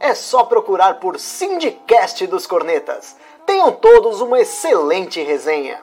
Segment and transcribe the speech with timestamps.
[0.00, 3.18] É só procurar por Sindicast dos Cornetas.
[3.44, 5.78] Tenham todos uma excelente resenha.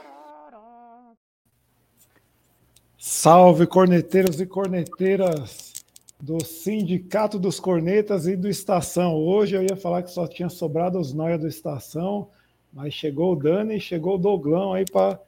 [2.98, 5.72] Salve corneteiros e corneteiras
[6.20, 9.14] do Sindicato dos Cornetas e do Estação.
[9.16, 12.30] Hoje eu ia falar que só tinha sobrado os noia do Estação,
[12.74, 15.20] mas chegou o Dani chegou o Doglão aí para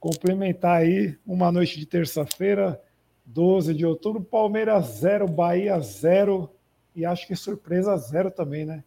[0.00, 2.80] complementar aí uma noite de terça-feira,
[3.26, 6.50] 12 de outubro, Palmeiras 0, Bahia 0
[6.98, 8.82] e acho que surpresa 0 também, né?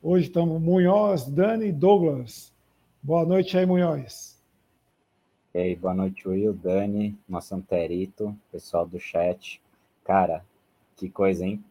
[0.00, 2.54] Hoje estamos Munhoz, Dani e Douglas.
[3.02, 4.40] Boa noite aí, Munhoz.
[5.52, 9.60] E aí, boa noite, Will, Dani, nosso Anterito, pessoal do chat.
[10.04, 10.44] Cara,
[10.94, 11.64] que coisa, hein?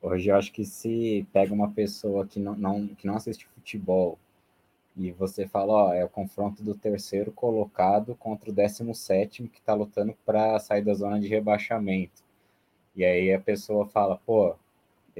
[0.00, 4.16] Hoje eu acho que se pega uma pessoa que não, não, que não assiste futebol
[4.96, 9.58] e você fala, ó, é o confronto do terceiro colocado contra o décimo sétimo que
[9.58, 12.22] está lutando para sair da zona de rebaixamento.
[12.94, 14.54] E aí a pessoa fala, pô,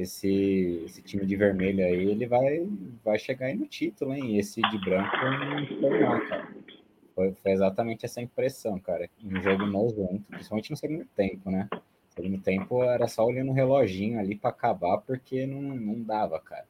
[0.01, 2.67] esse, esse time de vermelho aí, ele vai,
[3.05, 4.39] vai chegar aí no título, hein?
[4.39, 6.55] Esse de branco não foi não, cara.
[7.15, 9.09] Foi, foi exatamente essa impressão, cara.
[9.23, 11.69] Um jogo nojento, principalmente no segundo tempo, né?
[11.73, 11.81] No
[12.15, 16.67] segundo tempo era só olhando o reloginho ali para acabar, porque não, não dava, cara.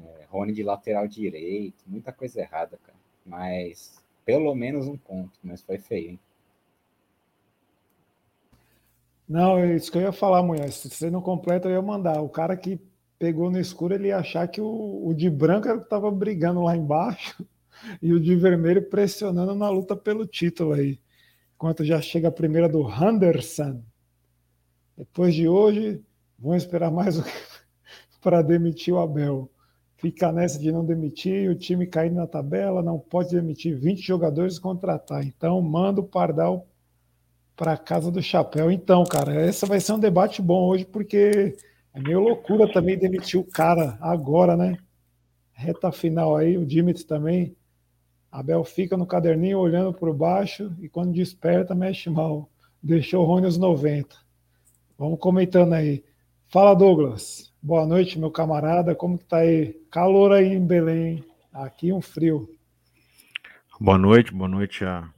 [0.00, 2.98] É, Rony de lateral direito, muita coisa errada, cara.
[3.24, 6.20] Mas pelo menos um ponto, mas foi feio, hein?
[9.28, 10.70] Não, é isso que eu ia falar, mulher.
[10.70, 12.20] Se você não completa, eu ia mandar.
[12.20, 12.80] O cara que
[13.18, 17.46] pegou no escuro, ele ia achar que o, o de branco estava brigando lá embaixo
[18.02, 21.00] e o de vermelho pressionando na luta pelo título aí.
[21.54, 23.82] Enquanto já chega a primeira do Henderson.
[24.96, 26.02] Depois de hoje,
[26.38, 27.22] vamos esperar mais um
[28.20, 29.48] para demitir o Abel.
[29.96, 34.56] Fica nessa de não demitir, o time caindo na tabela, não pode demitir 20 jogadores
[34.56, 35.24] e contratar.
[35.24, 36.66] Então, manda o Pardal
[37.56, 38.70] para casa do chapéu.
[38.70, 41.56] Então, cara, esse vai ser um debate bom hoje, porque
[41.94, 44.76] é meio loucura também demitir o cara agora, né?
[45.52, 47.56] Reta final aí, o Dimitri também.
[48.30, 52.48] Abel fica no caderninho olhando por baixo e quando desperta, mexe mal.
[52.82, 54.16] Deixou o Rony aos 90.
[54.98, 56.02] Vamos comentando aí.
[56.48, 57.52] Fala, Douglas.
[57.62, 58.94] Boa noite, meu camarada.
[58.94, 59.74] Como que tá aí?
[59.90, 61.22] Calor aí em Belém.
[61.52, 62.48] Aqui um frio.
[63.78, 65.08] Boa noite, boa noite a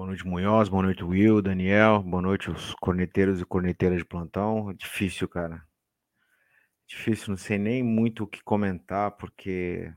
[0.00, 0.70] Boa noite, Munhoz.
[0.70, 2.02] Boa noite, Will, Daniel.
[2.02, 4.72] Boa noite, os corneteiros e corneteiras de plantão.
[4.72, 5.62] Difícil, cara.
[6.86, 9.92] Difícil, não sei nem muito o que comentar, porque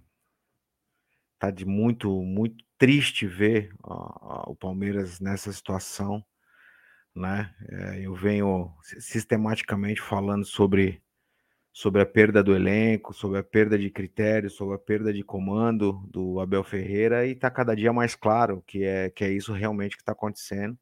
[1.39, 6.21] tá de muito, muito triste ver ó, o Palmeiras nessa situação,
[7.15, 7.55] né?
[7.69, 11.01] É, eu venho sistematicamente falando sobre
[11.73, 16.07] sobre a perda do elenco, sobre a perda de critérios, sobre a perda de comando
[16.07, 19.95] do Abel Ferreira e está cada dia mais claro que é, que é isso realmente
[19.95, 20.77] que está acontecendo.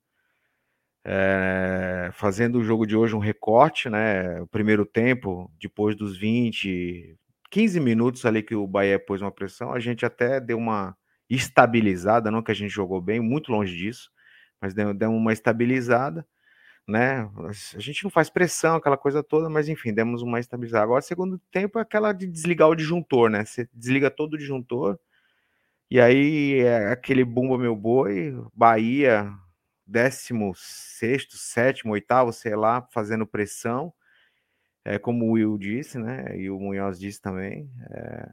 [1.04, 4.42] É, fazendo o jogo de hoje um recorte, né?
[4.42, 7.18] O primeiro tempo, depois dos 20,
[7.50, 10.96] 15 minutos ali que o Bahia pôs uma pressão, a gente até deu uma
[11.30, 14.12] estabilizada, não que a gente jogou bem, muito longe disso,
[14.62, 16.28] mas deu, deu uma estabilizada
[16.88, 17.30] né?
[17.76, 20.84] A gente não faz pressão, aquela coisa toda, mas enfim, demos uma estabilizada.
[20.84, 23.46] Agora, segundo tempo é aquela de desligar o disjuntor, né?
[23.46, 25.00] Você desliga todo o disjuntor,
[25.90, 29.30] e aí é aquele bumba meu boi, Bahia,
[29.86, 33.94] 16, sétimo, oitavo, sei lá, fazendo pressão,
[34.86, 36.38] é, como o Will disse, né?
[36.38, 37.70] E o Munhoz disse também.
[37.92, 38.30] É,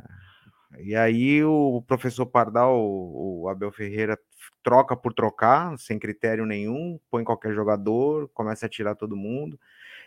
[0.81, 4.19] e aí o professor Pardal, o Abel Ferreira,
[4.63, 9.59] troca por trocar, sem critério nenhum, põe qualquer jogador, começa a tirar todo mundo.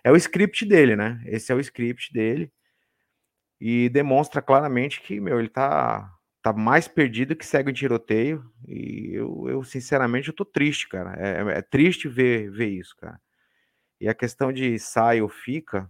[0.04, 1.22] É o script dele, né?
[1.26, 2.52] Esse é o script dele.
[3.60, 6.12] E demonstra claramente que, meu, ele tá,
[6.42, 8.44] tá mais perdido que segue em tiroteio.
[8.68, 11.14] E eu, eu sinceramente, eu tô triste, cara.
[11.18, 13.20] É, é triste ver, ver isso, cara.
[14.00, 15.90] E a questão de sai ou fica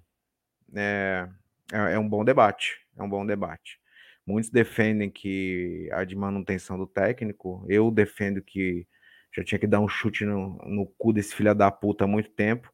[0.75, 1.27] é,
[1.71, 2.77] é, é um bom debate.
[2.97, 3.80] É um bom debate.
[4.25, 7.65] Muitos defendem que a de manutenção do técnico.
[7.68, 8.88] Eu defendo que
[9.35, 12.29] já tinha que dar um chute no, no cu desse filho da puta há muito
[12.29, 12.71] tempo.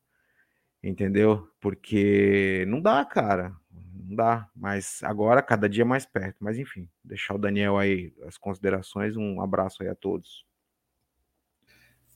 [0.84, 1.48] Entendeu?
[1.60, 3.56] Porque não dá, cara.
[3.72, 4.50] Não dá.
[4.56, 6.38] Mas agora, cada dia mais perto.
[6.42, 9.16] Mas enfim, deixar o Daniel aí as considerações.
[9.16, 10.46] Um abraço aí a todos.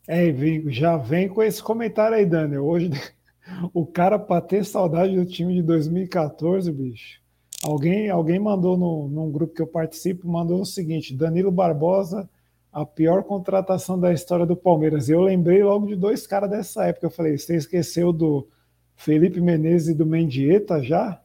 [0.07, 0.25] É,
[0.67, 2.65] já vem com esse comentário aí, Daniel.
[2.65, 2.89] Hoje,
[3.73, 7.20] o cara, para ter saudade do time de 2014, bicho,
[7.63, 12.27] Alguém, alguém mandou no, num grupo que eu participo, mandou o seguinte: Danilo Barbosa,
[12.71, 15.09] a pior contratação da história do Palmeiras.
[15.09, 17.05] Eu lembrei logo de dois caras dessa época.
[17.05, 18.47] Eu falei, você esqueceu do
[18.95, 21.21] Felipe Menezes e do Mendieta já?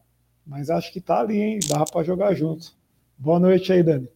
[0.47, 1.59] Mas acho que tá ali, hein?
[1.69, 2.67] Dá para jogar junto.
[3.19, 4.09] Boa noite aí, Dani.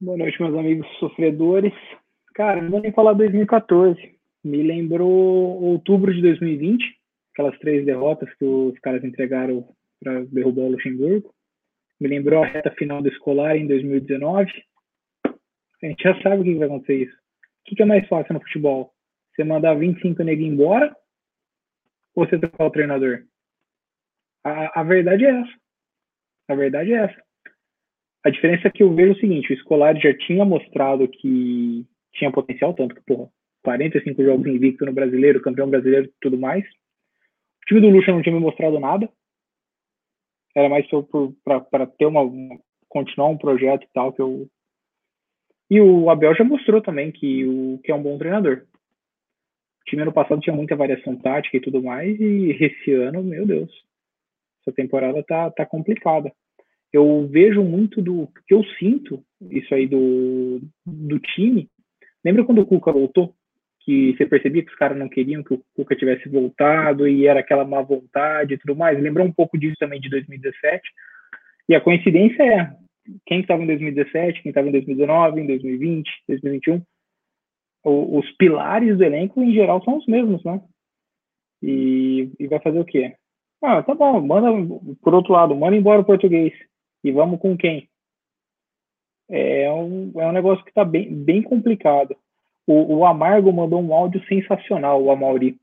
[0.00, 1.72] Boa noite, meus amigos sofredores.
[2.34, 3.98] Cara, não vou nem falar 2014.
[4.44, 6.82] Me lembrou outubro de 2020,
[7.32, 9.68] aquelas três derrotas que os caras entregaram
[10.02, 11.32] para derrubar o Luxemburgo.
[12.00, 14.50] Me lembrou a reta final do escolar em 2019.
[15.24, 17.14] A gente já sabe o que vai acontecer isso.
[17.14, 18.92] O que é mais fácil no futebol?
[19.34, 20.94] Você mandar 25 negros embora
[22.14, 23.24] ou você trocar o treinador?
[24.44, 25.52] A, a verdade é essa.
[26.48, 27.22] A verdade é essa.
[28.24, 32.30] A diferença é que eu vejo o seguinte: o escolar já tinha mostrado que tinha
[32.30, 33.30] potencial, tanto que, porra,
[33.62, 36.64] 45 jogos invicto no brasileiro, campeão brasileiro e tudo mais.
[36.64, 39.08] O time do Lucha não tinha mostrado nada
[40.54, 40.86] era mais
[41.70, 42.22] para ter uma,
[42.88, 44.48] continuar um projeto e tal que eu
[45.70, 48.66] e o Abel já mostrou também que o que é um bom treinador.
[49.80, 53.46] O time ano passado tinha muita variação tática e tudo mais e esse ano, meu
[53.46, 53.70] Deus,
[54.60, 56.30] essa temporada tá tá complicada.
[56.92, 61.70] Eu vejo muito do que eu sinto isso aí do do time.
[62.22, 63.34] Lembra quando o Cuca voltou?
[63.84, 67.40] Que você percebia que os caras não queriam que o Cuca tivesse voltado e era
[67.40, 69.00] aquela má vontade e tudo mais.
[69.00, 70.82] Lembrou um pouco disso também de 2017.
[71.68, 72.76] E a coincidência é
[73.26, 76.82] quem estava em 2017, quem estava em 2019, em 2020, 2021.
[77.84, 80.60] O, os pilares do elenco, em geral, são os mesmos, né?
[81.62, 83.14] E, e vai fazer o quê?
[83.62, 84.48] Ah, tá bom, manda,
[85.00, 86.52] por outro lado, manda embora o português.
[87.04, 87.88] E vamos com quem?
[89.28, 92.16] É um, é um negócio que está bem, bem complicado.
[92.66, 95.56] O, o, Amargo mandou um áudio sensacional, o Amauri.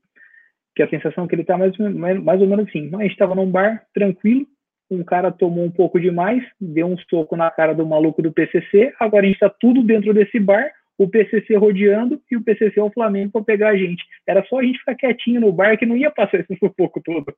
[0.74, 2.90] Que a sensação que ele tá mais, mais, mais ou menos assim.
[2.94, 4.46] A gente estava num bar, tranquilo,
[4.90, 8.92] um cara tomou um pouco demais, deu um soco na cara do maluco do PCC,
[8.98, 12.82] agora a gente está tudo dentro desse bar, o PCC rodeando e o PCC é
[12.82, 14.04] o Flamengo para pegar a gente.
[14.26, 17.34] Era só a gente ficar quietinho no bar que não ia passar esse sufoco todo.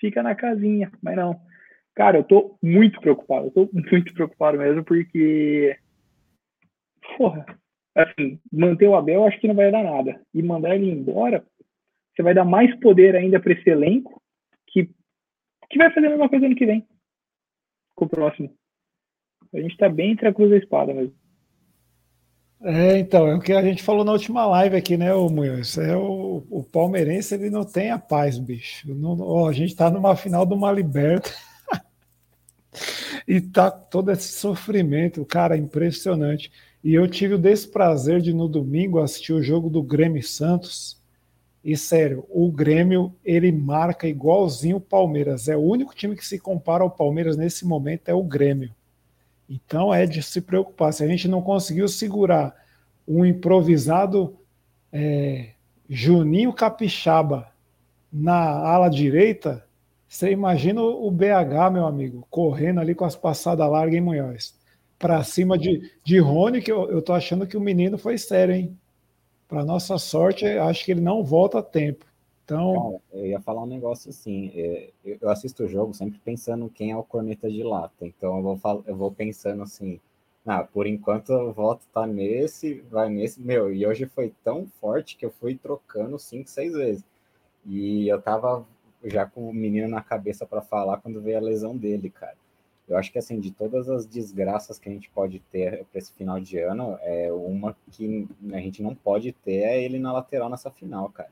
[0.00, 1.38] Fica na casinha, mas não.
[1.94, 5.76] Cara, eu tô muito preocupado, eu tô muito preocupado mesmo, porque.
[7.16, 7.44] Porra,
[7.98, 10.20] assim, manter o Abel acho que não vai dar nada.
[10.32, 11.44] E mandar ele embora,
[12.14, 14.22] você vai dar mais poder ainda para esse elenco
[14.68, 14.88] que,
[15.68, 16.86] que vai fazer a mesma coisa ano que vem.
[17.94, 18.54] Com o próximo.
[19.52, 21.14] A gente está bem entre a cruz e a espada mesmo.
[22.60, 25.78] É, então, é o que a gente falou na última live aqui, né, o Munhoz?
[25.78, 28.92] É o, o palmeirense, ele não tem a paz, bicho.
[28.94, 31.30] Não, ó, a gente está numa final de uma liberta.
[33.28, 36.50] e tá todo esse sofrimento, cara, impressionante.
[36.88, 40.98] E eu tive o desprazer de no domingo assistir o jogo do Grêmio Santos.
[41.62, 45.48] E sério, o Grêmio ele marca igualzinho o Palmeiras.
[45.48, 48.74] É o único time que se compara ao Palmeiras nesse momento é o Grêmio.
[49.46, 50.94] Então é de se preocupar.
[50.94, 52.56] Se a gente não conseguiu segurar
[53.06, 54.38] um improvisado
[54.90, 55.50] é,
[55.90, 57.52] Juninho Capixaba
[58.10, 59.62] na ala direita,
[60.08, 64.57] você imagina o BH, meu amigo, correndo ali com as passadas largas em Munhoz
[64.98, 68.54] para cima de, de Rony, que eu, eu tô achando que o menino foi sério,
[68.54, 68.78] hein?
[69.46, 72.04] Para nossa sorte, acho que ele não volta a tempo.
[72.44, 73.00] Então.
[73.12, 74.50] Cara, eu ia falar um negócio assim.
[74.54, 78.06] É, eu assisto o jogo sempre pensando quem é o corneta de lata.
[78.06, 80.00] Então eu vou, eu vou pensando assim.
[80.46, 83.40] Ah, por enquanto o voto tá nesse, vai nesse.
[83.40, 87.04] Meu, e hoje foi tão forte que eu fui trocando cinco, seis vezes.
[87.66, 88.66] E eu tava
[89.04, 92.36] já com o menino na cabeça para falar quando veio a lesão dele, cara.
[92.88, 96.12] Eu acho que, assim, de todas as desgraças que a gente pode ter para esse
[96.12, 100.48] final de ano, é uma que a gente não pode ter é ele na lateral
[100.48, 101.30] nessa final, cara.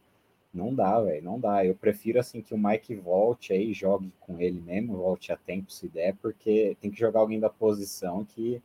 [0.52, 1.64] Não dá, velho, não dá.
[1.64, 5.70] Eu prefiro, assim, que o Mike volte aí, jogue com ele mesmo, volte a tempo
[5.72, 8.62] se der, porque tem que jogar alguém da posição que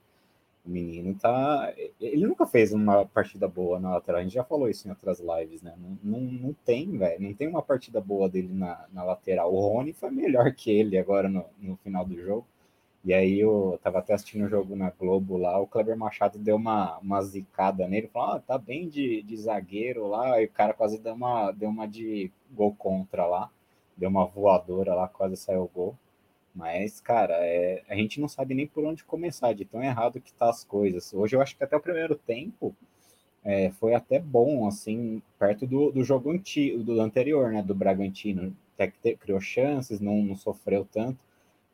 [0.65, 1.73] o menino tá.
[1.99, 5.19] Ele nunca fez uma partida boa na lateral, a gente já falou isso em outras
[5.19, 5.73] lives, né?
[5.77, 9.53] Não, não, não tem, velho, não tem uma partida boa dele na, na lateral.
[9.53, 12.45] O Rony foi melhor que ele agora no, no final do jogo.
[13.03, 16.37] E aí eu tava até assistindo o um jogo na Globo lá, o Kleber Machado
[16.37, 20.49] deu uma, uma zicada nele, falou, ah, tá bem de, de zagueiro lá, e o
[20.51, 23.49] cara quase deu uma, deu uma de gol contra lá,
[23.97, 25.97] deu uma voadora lá, quase saiu o gol.
[26.53, 30.33] Mas, cara, é, a gente não sabe nem por onde começar, de tão errado que
[30.33, 31.13] tá as coisas.
[31.13, 32.75] Hoje eu acho que até o primeiro tempo
[33.43, 38.55] é, foi até bom, assim, perto do, do jogo antigo, do anterior, né, do Bragantino.
[38.75, 41.30] Até que criou chances, não, não sofreu tanto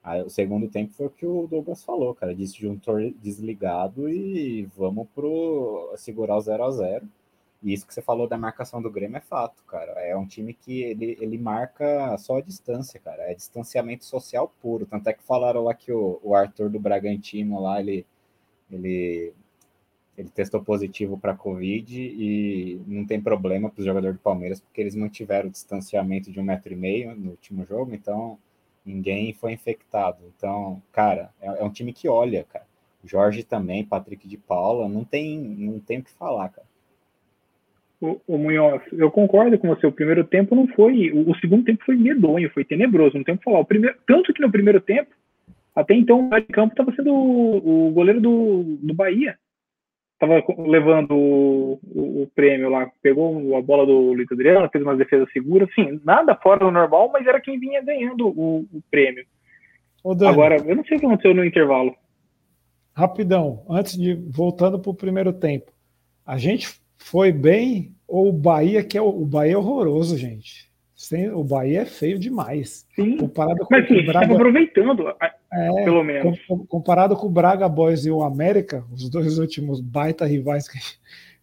[0.07, 5.05] Aí, o segundo tempo foi o que o Douglas falou, cara, disjuntor desligado e vamos
[5.13, 7.09] pro segurar o 0 a 0
[7.61, 9.91] E isso que você falou da marcação do Grêmio é fato, cara.
[9.99, 13.23] É um time que ele, ele marca só a distância, cara.
[13.23, 14.85] É distanciamento social puro.
[14.85, 18.05] Tanto é que falaram lá que o, o Arthur do Bragantino lá, ele,
[18.71, 19.33] ele,
[20.17, 24.79] ele testou positivo para Covid e não tem problema para os jogadores do Palmeiras, porque
[24.79, 28.39] eles mantiveram o distanciamento de um metro e meio no último jogo, então
[28.87, 30.19] ninguém foi infectado.
[30.35, 32.65] Então, cara, é, é um time que olha, cara.
[33.03, 36.67] Jorge também, Patrick de Paula, não tem, não tem o que falar, cara.
[37.99, 39.87] O, o Munhoz, eu concordo com você.
[39.87, 41.11] O primeiro tempo não foi.
[41.11, 43.17] O, o, segundo tempo foi medonho, foi tenebroso.
[43.17, 43.59] Não tem o que falar.
[43.59, 45.09] O primeiro, tanto que no primeiro tempo,
[45.75, 49.37] até então, o de campo estava sendo o, o, goleiro do, do Bahia.
[50.19, 52.89] Estava levando o, o, prêmio lá.
[53.03, 55.69] Pegou a bola do Luiz Adriano, fez umas defesas seguras.
[55.75, 59.23] Sim, nada fora do normal, mas era quem vinha ganhando o, prêmio.
[60.27, 61.95] Agora, eu não sei o que aconteceu no intervalo.
[62.95, 65.71] Rapidão, antes de voltando para o primeiro tempo.
[66.25, 70.66] A gente foi bem ou o Bahia, que é o, o Bahia é horroroso, gente.
[71.33, 72.87] O Bahia é feio demais.
[72.95, 75.15] Sim, comparado com mas sim, o Braga, aproveitando,
[75.51, 76.39] é, pelo menos.
[76.67, 80.79] comparado com o Braga Boys e o América, os dois últimos baita rivais que,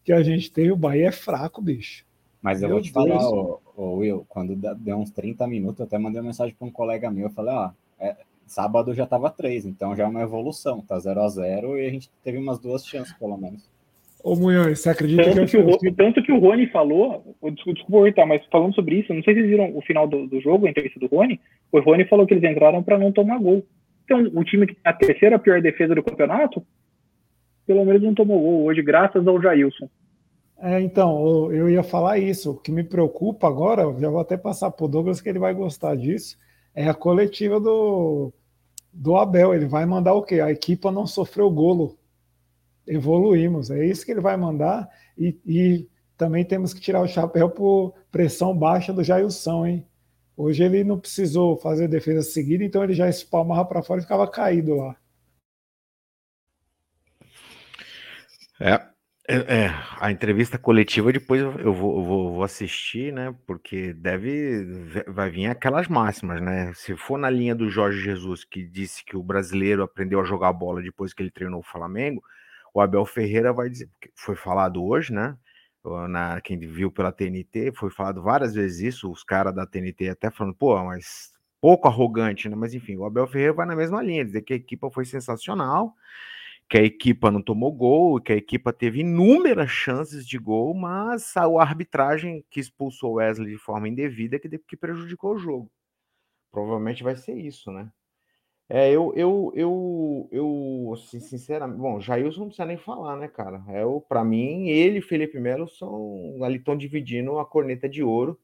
[0.05, 2.05] que a gente teve, o Bahia é fraco, bicho.
[2.43, 3.09] Mas eu meu vou te Deus.
[3.09, 6.67] falar, ô, ô, Will, quando deu uns 30 minutos, eu até mandei uma mensagem para
[6.67, 10.21] um colega meu, eu falei, ó, é, sábado já tava 3, então já é uma
[10.23, 13.69] evolução, tá 0 a 0 e a gente teve umas duas chances, pelo menos.
[14.25, 18.25] Ô Munhoz, você acredita tanto que, que o, Tanto que o Rony falou, desculpa tá,
[18.25, 20.71] mas falando sobre isso, não sei se vocês viram o final do, do jogo, a
[20.71, 21.39] entrevista do Rony,
[21.71, 23.63] o Rony falou que eles entraram para não tomar gol.
[24.03, 26.65] Então, o time que tem a terceira pior defesa do campeonato,
[27.67, 29.91] pelo menos não tomou gol hoje, graças ao Jailson.
[30.59, 32.53] É, então, eu ia falar isso.
[32.53, 35.53] O que me preocupa agora, já vou até passar para o Douglas que ele vai
[35.53, 36.39] gostar disso,
[36.75, 38.33] é a coletiva do,
[38.91, 39.53] do Abel.
[39.53, 40.41] Ele vai mandar o quê?
[40.41, 41.99] A equipa não sofreu golo
[42.87, 43.71] evoluímos.
[43.71, 44.89] É isso que ele vai mandar.
[45.17, 49.87] E, e também temos que tirar o chapéu por pressão baixa do Jailson, hein?
[50.37, 54.29] Hoje ele não precisou fazer defesa seguida, então ele já espalmava para fora e ficava
[54.29, 54.97] caído lá.
[58.61, 58.75] É,
[59.27, 63.35] é, é, a entrevista coletiva depois eu vou, eu vou, vou, assistir, né?
[63.47, 64.65] Porque deve
[65.09, 66.73] vai vir aquelas máximas, né?
[66.75, 70.53] Se for na linha do Jorge Jesus que disse que o brasileiro aprendeu a jogar
[70.53, 72.23] bola depois que ele treinou o Flamengo,
[72.75, 75.39] o Abel Ferreira vai dizer, foi falado hoje, né?
[76.09, 80.31] Na, quem viu pela TNT, foi falado várias vezes isso, os caras da TNT até
[80.31, 82.57] falando, pô, mas pouco arrogante, né?
[82.57, 85.95] Mas enfim, o Abel Ferreira vai na mesma linha, dizer que a equipa foi sensacional,
[86.69, 91.37] que a equipa não tomou gol, que a equipa teve inúmeras chances de gol, mas
[91.37, 95.71] a arbitragem que expulsou o Wesley de forma indevida que, que prejudicou o jogo.
[96.51, 97.91] Provavelmente vai ser isso, né?
[98.69, 103.63] É, eu, eu, eu, eu, assim, sinceramente, bom, Jailson não precisa nem falar, né, cara?
[103.69, 108.03] É o, para mim, ele e Felipe Melo são ali estão dividindo a corneta de
[108.03, 108.39] ouro.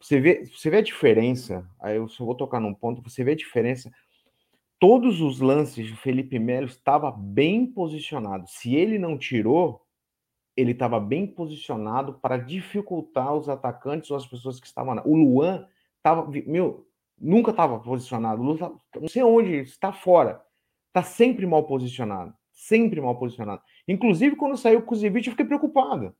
[0.00, 1.68] Você vê, você vê a diferença.
[1.78, 3.02] Aí eu só vou tocar num ponto.
[3.02, 3.90] Você vê a diferença.
[4.78, 8.46] Todos os lances do Felipe Melo estava bem posicionado.
[8.48, 9.82] Se ele não tirou,
[10.56, 15.02] ele estava bem posicionado para dificultar os atacantes ou as pessoas que estavam lá.
[15.06, 15.66] O Luan
[15.98, 16.86] estava, meu,
[17.20, 18.42] nunca estava posicionado.
[18.42, 20.42] Não sei onde, está fora.
[20.88, 22.34] Está sempre mal posicionado.
[22.52, 23.62] Sempre mal posicionado.
[23.86, 26.14] Inclusive, quando saiu o Kuzevic, eu fiquei preocupado.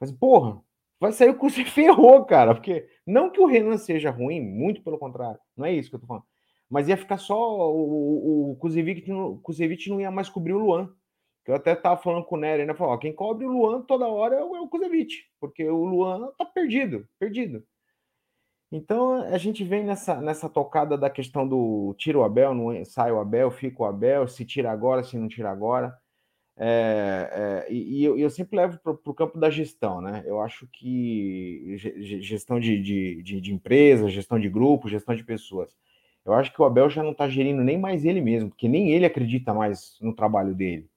[0.00, 0.60] Mas, porra,
[0.98, 2.54] vai sair o Kuzevic, ferrou, cara.
[2.54, 5.38] Porque não que o Renan seja ruim, muito pelo contrário.
[5.56, 6.24] Não é isso que eu tô falando.
[6.68, 10.58] Mas ia ficar só o, o, o Kuzevic, o Kuzevic não ia mais cobrir o
[10.58, 10.92] Luan.
[11.46, 12.74] Eu até tava falando com o Nery, né?
[12.74, 16.32] Falou, quem cobre o Luan toda hora é o, é o Kuzevic, porque o Luan
[16.36, 17.64] tá perdido, perdido.
[18.70, 23.12] Então a gente vem nessa, nessa tocada da questão do tira o Abel, não sai
[23.12, 25.96] o Abel, fica o Abel, se tira agora, se não tira agora.
[26.58, 30.22] É, é, e, e eu, sempre levo para o campo da gestão, né?
[30.26, 31.76] Eu acho que
[32.20, 35.76] gestão de, de, de, de empresa, gestão de grupo, gestão de pessoas.
[36.24, 38.90] Eu acho que o Abel já não está gerindo nem mais ele mesmo, porque nem
[38.90, 40.88] ele acredita mais no trabalho dele,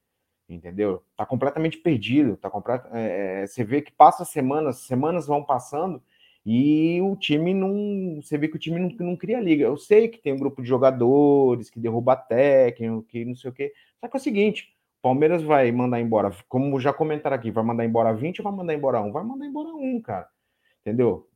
[0.47, 1.03] entendeu?
[1.11, 2.81] Está completamente perdido, tá complet...
[2.93, 6.01] É, é, você vê que passa semanas, semanas vão passando
[6.45, 8.21] e o time não.
[8.21, 9.65] Você vê que o time não, não cria liga.
[9.65, 13.53] Eu sei que tem um grupo de jogadores que derruba técnico, que não sei o
[13.53, 13.73] quê.
[13.99, 17.63] Só que é o seguinte: o Palmeiras vai mandar embora, como já comentaram aqui, vai
[17.63, 19.11] mandar embora 20 ou vai mandar embora um?
[19.11, 20.27] Vai mandar embora um, cara.
[20.81, 21.27] Entendeu?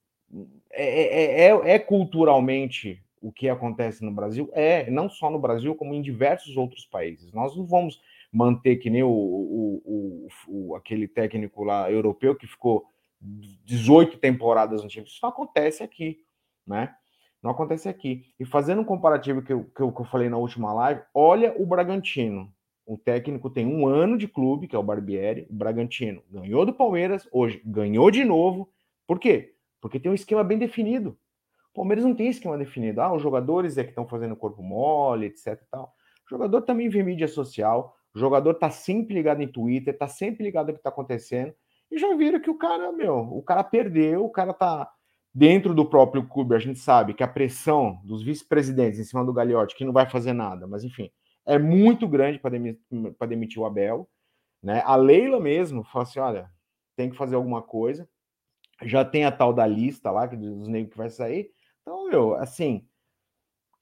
[0.71, 4.49] É, é, é, é culturalmente o que acontece no Brasil?
[4.53, 7.31] É, não só no Brasil, como em diversos outros países.
[7.31, 12.47] Nós não vamos manter que nem o, o, o, o aquele técnico lá europeu que
[12.47, 12.85] ficou
[13.65, 15.05] 18 temporadas no time.
[15.05, 16.19] Isso não acontece aqui,
[16.67, 16.93] né?
[17.41, 18.25] Não acontece aqui.
[18.39, 21.53] E fazendo um comparativo que eu, que eu, que eu falei na última live, olha
[21.57, 22.53] o Bragantino.
[22.85, 25.47] O técnico tem um ano de clube, que é o Barbieri.
[25.49, 28.69] O Bragantino ganhou do Palmeiras, hoje ganhou de novo.
[29.07, 29.55] Por quê?
[29.81, 31.17] Porque tem um esquema bem definido.
[31.71, 33.01] O Palmeiras não tem esquema definido.
[33.01, 35.61] Ah, os jogadores é que estão fazendo corpo mole, etc.
[35.71, 35.93] Tal.
[36.25, 37.97] O jogador também vê mídia social.
[38.13, 41.53] O jogador está sempre ligado em Twitter, está sempre ligado no que está acontecendo.
[41.93, 44.91] E já viram que o cara, meu, o cara perdeu, o cara tá
[45.31, 46.55] dentro do próprio clube.
[46.55, 50.09] A gente sabe que a pressão dos vice-presidentes em cima do Gagliotti, que não vai
[50.09, 51.11] fazer nada, mas enfim,
[51.45, 52.83] é muito grande para demitir,
[53.29, 54.09] demitir o Abel.
[54.63, 54.81] Né?
[54.83, 56.49] A Leila mesmo falou assim: olha,
[56.95, 58.09] tem que fazer alguma coisa.
[58.81, 61.51] Já tem a tal da lista lá, que dos negros que vai sair.
[61.83, 62.87] Então, eu, assim,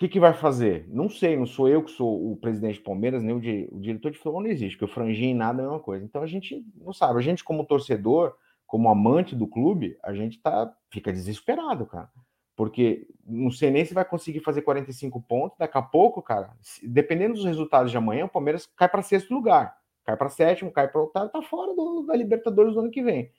[0.01, 0.87] que, que vai fazer?
[0.89, 3.79] Não sei, não sou eu que sou o presidente de Palmeiras, nem o, di, o
[3.79, 6.03] diretor de futebol não existe, porque o franjinho nada é a mesma coisa.
[6.03, 7.19] Então a gente não sabe.
[7.19, 12.09] A gente, como torcedor, como amante do clube, a gente tá, fica desesperado, cara
[12.53, 15.57] porque não sei nem se vai conseguir fazer 45 pontos.
[15.57, 19.75] Daqui a pouco, cara, dependendo dos resultados de amanhã, o Palmeiras cai para sexto lugar,
[20.03, 23.31] cai para sétimo, cai para oitavo, tá fora do, da Libertadores do ano que vem.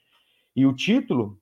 [0.56, 1.40] E o título,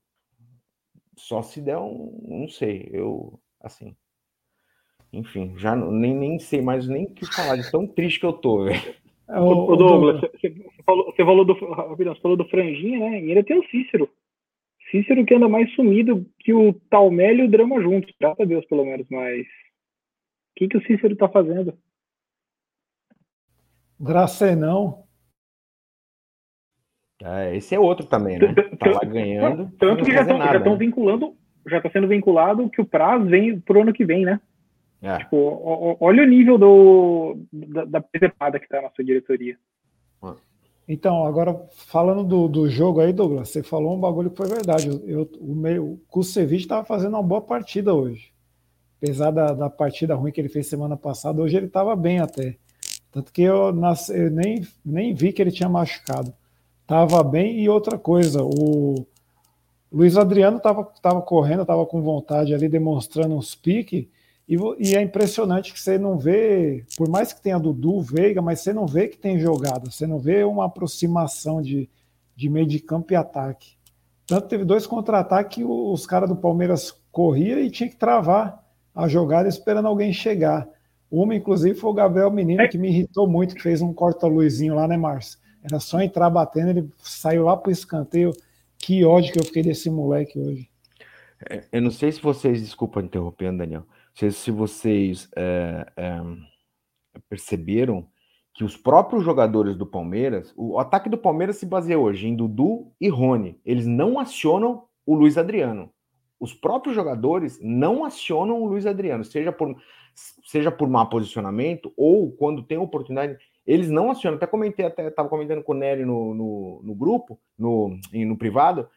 [1.16, 3.96] só se der um, não sei, eu, assim,
[5.12, 8.32] enfim, já nem, nem sei mais nem o que falar de tão triste que eu
[8.32, 8.94] tô, velho.
[9.28, 13.20] Ô, Douglas, você falou, você falou do, você falou do Franjinha, né?
[13.20, 14.08] E ainda tem o Cícero.
[14.90, 18.64] Cícero que anda mais sumido que o Talmelli e o Drama juntos, graças a Deus,
[18.66, 19.46] pelo menos, mas o
[20.56, 21.74] que, que o Cícero tá fazendo?
[23.98, 25.04] Dracenão.
[27.22, 28.52] É, esse é outro também, né?
[28.78, 29.70] Tá lá ganhando.
[29.78, 31.36] Tanto que já estão vinculando,
[31.68, 34.40] já está sendo vinculado que o prazo vem pro ano que vem, né?
[35.02, 35.18] É.
[35.18, 39.56] Tipo, olha o nível do, da, da presepada que tá a nossa diretoria.
[40.92, 41.54] Então, agora
[41.86, 44.88] falando do, do jogo aí, Douglas, você falou um bagulho que foi verdade.
[45.06, 48.32] Eu, o, meio, o Kusevich estava fazendo uma boa partida hoje.
[49.00, 52.56] Apesar da, da partida ruim que ele fez semana passada, hoje ele estava bem até.
[53.12, 56.34] Tanto que eu, nas, eu, nem, nem vi que ele tinha machucado.
[56.88, 59.06] Tava bem e outra coisa, o
[59.92, 64.08] Luiz Adriano estava tava correndo, estava com vontade ali, demonstrando uns piques
[64.50, 68.58] e, e, é impressionante que você não vê, por mais que tenha Dudu, Veiga, mas
[68.58, 71.88] você não vê que tem jogada, você não vê uma aproximação de,
[72.34, 73.76] de meio de campo e ataque.
[74.26, 78.60] Tanto teve dois contra-ataques, os caras do Palmeiras corriam e tinha que travar
[78.92, 80.68] a jogada esperando alguém chegar.
[81.08, 84.88] Uma, inclusive, foi o Gabriel Menino, que me irritou muito, que fez um corta-luzinho lá,
[84.88, 85.38] né, Márcio?
[85.62, 88.32] Era só entrar batendo, ele saiu lá pro escanteio.
[88.76, 90.68] Que ódio que eu fiquei desse moleque hoje.
[91.48, 93.84] É, eu não sei se vocês, desculpa interrompendo, Daniel,
[94.14, 96.20] sei se vocês é, é,
[97.28, 98.08] perceberam
[98.52, 102.92] que os próprios jogadores do Palmeiras, o ataque do Palmeiras se baseia hoje em Dudu
[103.00, 103.58] e Rony.
[103.64, 105.90] Eles não acionam o Luiz Adriano.
[106.38, 109.76] Os próprios jogadores não acionam o Luiz Adriano, seja por,
[110.44, 114.36] seja por má posicionamento ou quando tem oportunidade, eles não acionam.
[114.36, 118.88] Até comentei, até estava comentando com o Nery no, no, no grupo, no, no privado.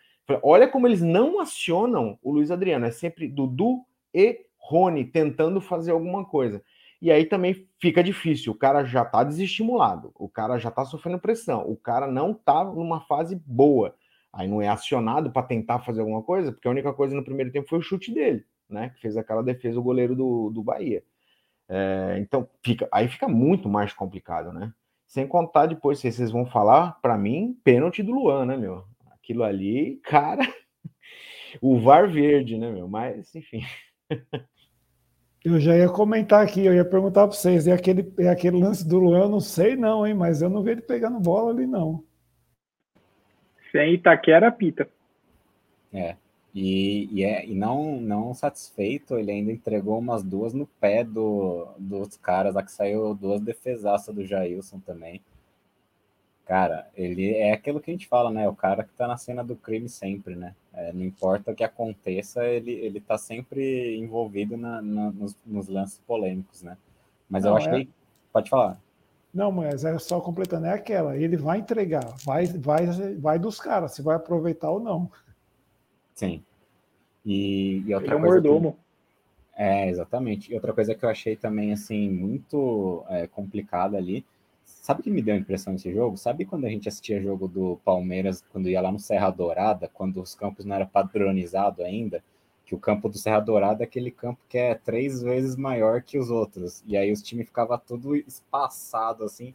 [0.42, 2.86] Olha como eles não acionam o Luiz Adriano.
[2.86, 6.64] É sempre Dudu e Rony tentando fazer alguma coisa.
[7.02, 11.20] E aí também fica difícil, o cara já tá desestimulado, o cara já tá sofrendo
[11.20, 13.94] pressão, o cara não tá numa fase boa.
[14.32, 17.52] Aí não é acionado para tentar fazer alguma coisa, porque a única coisa no primeiro
[17.52, 18.90] tempo foi o chute dele, né?
[18.92, 21.04] Que fez aquela defesa o goleiro do, do Bahia.
[21.68, 24.74] É, então fica, aí fica muito mais complicado, né?
[25.06, 28.86] Sem contar depois, se vocês vão falar, para mim, pênalti do Luan, né, meu?
[29.12, 30.42] Aquilo ali, cara,
[31.62, 32.88] o VAR verde, né, meu?
[32.88, 33.62] Mas, enfim.
[35.44, 38.88] Eu já ia comentar aqui, eu ia perguntar para vocês, e aquele, e aquele lance
[38.88, 41.68] do Luan, eu não sei não, hein, mas eu não vi ele pegando bola ali
[41.68, 42.02] não.
[43.72, 44.88] Sem Itaquera pita.
[45.92, 46.16] É.
[46.56, 51.68] E, e, é, e não, não satisfeito, ele ainda entregou umas duas no pé do,
[51.78, 55.20] dos caras, lá que saiu duas defesaças do Jailson também.
[56.46, 58.48] Cara, ele é aquilo que a gente fala, né?
[58.50, 60.54] O cara que tá na cena do crime sempre, né?
[60.74, 65.70] É, não importa o que aconteça, ele, ele tá sempre envolvido na, na nos, nos,
[65.70, 66.78] lances polêmicos, né?
[67.30, 67.84] Mas não, eu achei.
[67.84, 67.88] É...
[68.34, 68.78] Pode falar.
[69.34, 71.16] Não, mas é só completando, é aquela.
[71.16, 75.10] Ele vai entregar, vai, vai, vai dos caras, se vai aproveitar ou não.
[76.14, 76.44] Sim.
[77.26, 78.74] E, e outra ele é um mordomo.
[78.74, 79.64] Que...
[79.64, 80.52] É, exatamente.
[80.52, 84.26] E outra coisa que eu achei também, assim, muito é, complicada ali
[84.66, 86.18] Sabe o que me deu impressão nesse jogo?
[86.18, 90.22] Sabe quando a gente assistia jogo do Palmeiras, quando ia lá no Serra Dourada, quando
[90.22, 92.24] os campos não eram padronizados ainda?
[92.66, 96.18] Que o campo do Serra Dourada é aquele campo que é três vezes maior que
[96.18, 96.84] os outros.
[96.86, 99.54] E aí os times ficava tudo espaçado, assim.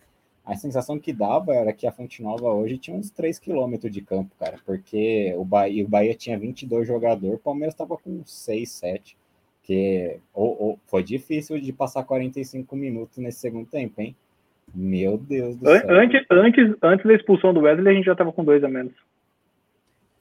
[0.49, 4.01] A sensação que dava era que a Fonte Nova hoje tinha uns 3 quilômetros de
[4.01, 4.59] campo, cara.
[4.65, 9.19] Porque o Bahia, o Bahia tinha 22 jogadores, o Palmeiras estava com 6, 7.
[9.63, 14.17] Que ou, ou, foi difícil de passar 45 minutos nesse segundo tempo, hein?
[14.75, 15.91] Meu Deus do céu.
[15.91, 18.95] Antes, antes, antes da expulsão do Wesley, a gente já tava com dois a menos.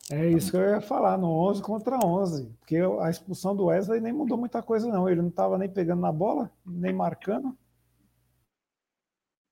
[0.09, 2.49] É isso que eu ia falar, no 11 contra 11.
[2.59, 5.09] Porque a expulsão do Wesley nem mudou muita coisa, não.
[5.09, 7.55] Ele não estava nem pegando na bola, nem marcando.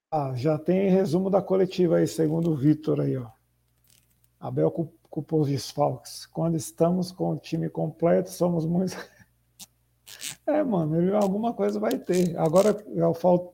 [0.10, 3.27] Ah, já tem resumo da coletiva aí, segundo o Vitor aí, ó.
[4.39, 4.71] Abel
[5.10, 6.25] culpou os desfalques.
[6.25, 8.95] Quando estamos com o time completo, somos muito.
[10.45, 12.37] É, mano, alguma coisa vai ter.
[12.37, 12.75] Agora,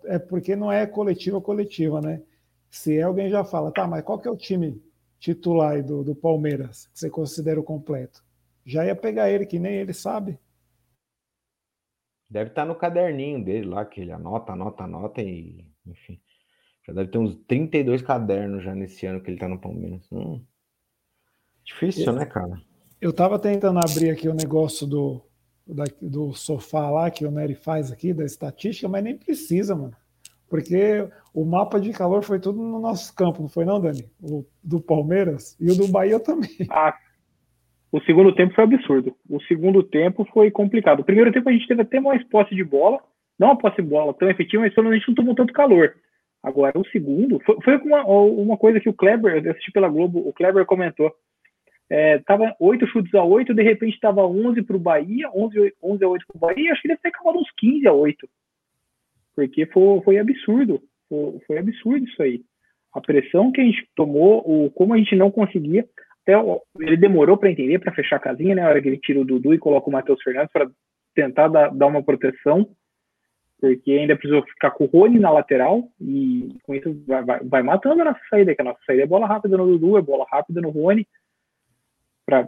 [0.05, 2.21] é porque não é coletiva coletiva, né?
[2.69, 4.81] Se alguém já fala, tá, mas qual que é o time
[5.19, 8.23] titular do, do Palmeiras, que você considera o completo?
[8.65, 10.39] Já ia pegar ele, que nem ele sabe.
[12.29, 16.19] Deve estar tá no caderninho dele lá, que ele anota, anota, anota e, enfim.
[16.87, 20.07] Já deve ter uns 32 cadernos já nesse ano que ele tá no Palmeiras.
[20.11, 20.41] Hum.
[21.63, 22.59] Difícil, né, cara?
[22.99, 25.21] Eu tava tentando abrir aqui o negócio do,
[26.01, 29.93] do, sofá lá que o Nery faz aqui, da estatística, mas nem precisa, mano.
[30.49, 34.05] Porque o mapa de calor foi tudo no nosso campo, não foi não, Dani?
[34.21, 36.49] O do Palmeiras e o do Bahia também.
[36.69, 36.97] Ah,
[37.91, 39.15] o segundo tempo foi absurdo.
[39.29, 41.01] O segundo tempo foi complicado.
[41.01, 42.99] O primeiro tempo a gente teve até mais posse de bola,
[43.38, 45.93] não a posse de bola tão efetiva, mas pelo menos não tomou tanto calor.
[46.41, 50.19] Agora, o segundo, foi, foi uma, uma coisa que o Kleber, eu assisti pela Globo,
[50.19, 51.13] o Kleber comentou.
[51.93, 56.04] É, tava 8 chutes a 8, de repente tava 11 para o Bahia, 11, 11
[56.06, 58.30] a 8 para o Bahia, acho que deve ter acabado uns 15 a 8
[59.36, 62.41] porque foi, foi absurdo, foi, foi, absurdo isso aí.
[62.93, 65.86] A pressão que a gente tomou, o, como a gente não conseguia,
[66.21, 66.34] até
[66.80, 68.62] ele demorou para entender, para fechar a casinha, né?
[68.62, 70.69] A hora que ele tira o Dudu e coloca o Matheus Fernandes para
[71.15, 72.67] tentar dar, dar uma proteção,
[73.60, 77.63] porque ainda precisou ficar com o Rony na lateral e com isso vai, vai, vai
[77.63, 80.25] matando a nossa saída, que a nossa saída é bola rápida no Dudu, é bola
[80.30, 81.08] rápida no Rony.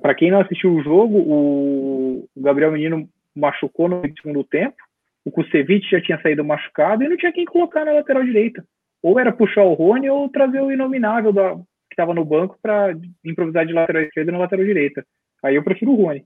[0.01, 4.77] Para quem não assistiu o jogo, o, Gabriel Menino machucou no segundo tempo,
[5.25, 8.65] o Kusevich já tinha saído machucado e não tinha quem colocar na lateral direita.
[9.01, 12.95] Ou era puxar o Rony ou trazer o inominável da, que estava no banco para
[13.25, 15.05] improvisar de lateral esquerda na lateral direita.
[15.43, 16.25] Aí eu prefiro o Rony.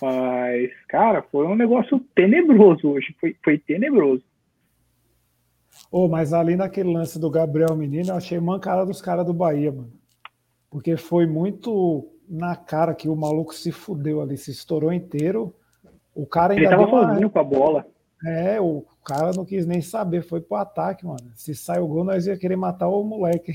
[0.00, 3.14] Mas, cara, foi um negócio tenebroso hoje.
[3.20, 4.24] Foi, foi tenebroso.
[5.90, 9.72] Oh, mas ali naquele lance do Gabriel Menino, eu achei mancada dos caras do Bahia,
[9.72, 9.92] mano.
[10.70, 15.54] Porque foi muito na cara que o maluco se fudeu ali, se estourou inteiro
[16.16, 17.86] o cara ainda Ele tava sozinho com a bola.
[18.26, 21.30] É, o cara não quis nem saber, foi pro ataque, mano.
[21.34, 23.52] Se sai o gol, nós ia querer matar o moleque.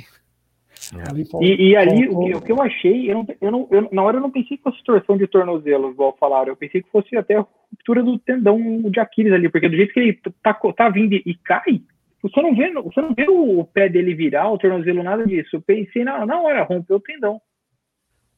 [0.95, 1.09] É.
[1.09, 3.89] Ali, e, e, ali, o que, o que, eu achei, eu não, eu não, eu,
[3.91, 6.49] na hora eu não pensei que fosse torção de tornozelo, igual falaram.
[6.49, 9.93] Eu pensei que fosse até a ruptura do tendão de Aquiles ali, porque do jeito
[9.93, 11.81] que ele tá, tá vindo e cai,
[12.21, 15.55] você não vê, você não vê o pé dele virar, o tornozelo, nada disso.
[15.55, 17.41] Eu pensei, na, na hora, rompeu o tendão.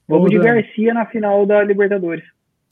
[0.08, 0.40] Vamos de.
[0.40, 2.24] Garcia na final da Libertadores.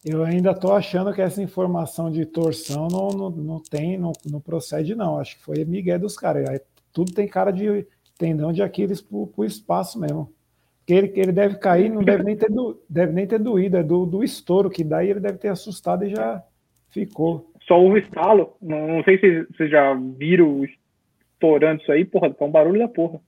[0.03, 4.41] Eu ainda estou achando que essa informação de torção não, não, não tem, não, não
[4.41, 5.19] procede, não.
[5.19, 6.59] Acho que foi Miguel dos caras.
[6.91, 7.85] Tudo tem cara de
[8.17, 10.33] tendão de Aquiles para o espaço mesmo.
[10.79, 13.83] Porque ele, ele deve cair, não deve nem ter, do, deve nem ter doído, é
[13.83, 16.43] do, do estouro, que daí ele deve ter assustado e já
[16.89, 17.51] ficou.
[17.67, 18.57] Só houve estalo.
[18.59, 22.87] Não, não sei se vocês já viram estourando isso aí, porra, tá um barulho da
[22.87, 23.19] porra.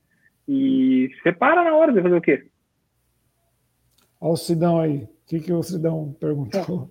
[0.48, 2.46] E você para na hora de fazer o quê?
[4.24, 4.96] Olha o Sidão aí.
[4.96, 6.88] O que, que o Cidão perguntou?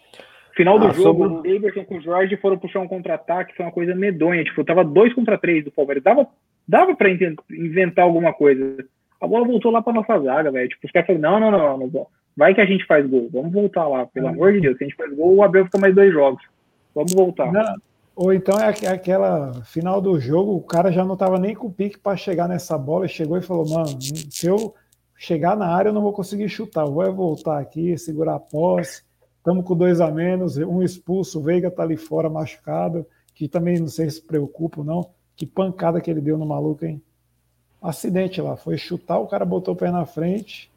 [0.56, 1.50] Final do ah, jogo, sobre...
[1.52, 4.42] o Davidson com o Jorge foram puxar um contra-ataque, foi uma coisa medonha.
[4.42, 6.02] Tipo, tava dois contra três do Palmeiras.
[6.02, 6.26] Dava,
[6.66, 8.82] dava pra inventar alguma coisa.
[9.20, 10.70] A bola voltou lá pra nossa zaga, velho.
[10.70, 13.28] Tipo, os caras falaram: não, não, não, não, não, vai que a gente faz gol.
[13.30, 14.30] Vamos voltar lá, pelo ah.
[14.30, 14.78] amor de Deus.
[14.78, 16.42] Se a gente faz gol, o Abel fica mais dois jogos.
[16.94, 17.52] Vamos voltar.
[17.52, 17.76] Não.
[18.16, 21.72] Ou então é aquela final do jogo, o cara já não tava nem com o
[21.72, 24.74] pique para chegar nessa bola e chegou e falou: mano, se eu
[25.20, 29.02] chegar na área eu não vou conseguir chutar, vou é voltar aqui, segurar a posse.
[29.36, 33.78] Estamos com dois a menos, um expulso, o Veiga tá ali fora machucado, que também
[33.78, 35.10] não sei se preocupa ou não.
[35.36, 37.02] Que pancada que ele deu no maluco, hein?
[37.82, 40.70] Acidente lá, foi chutar, o cara botou o pé na frente.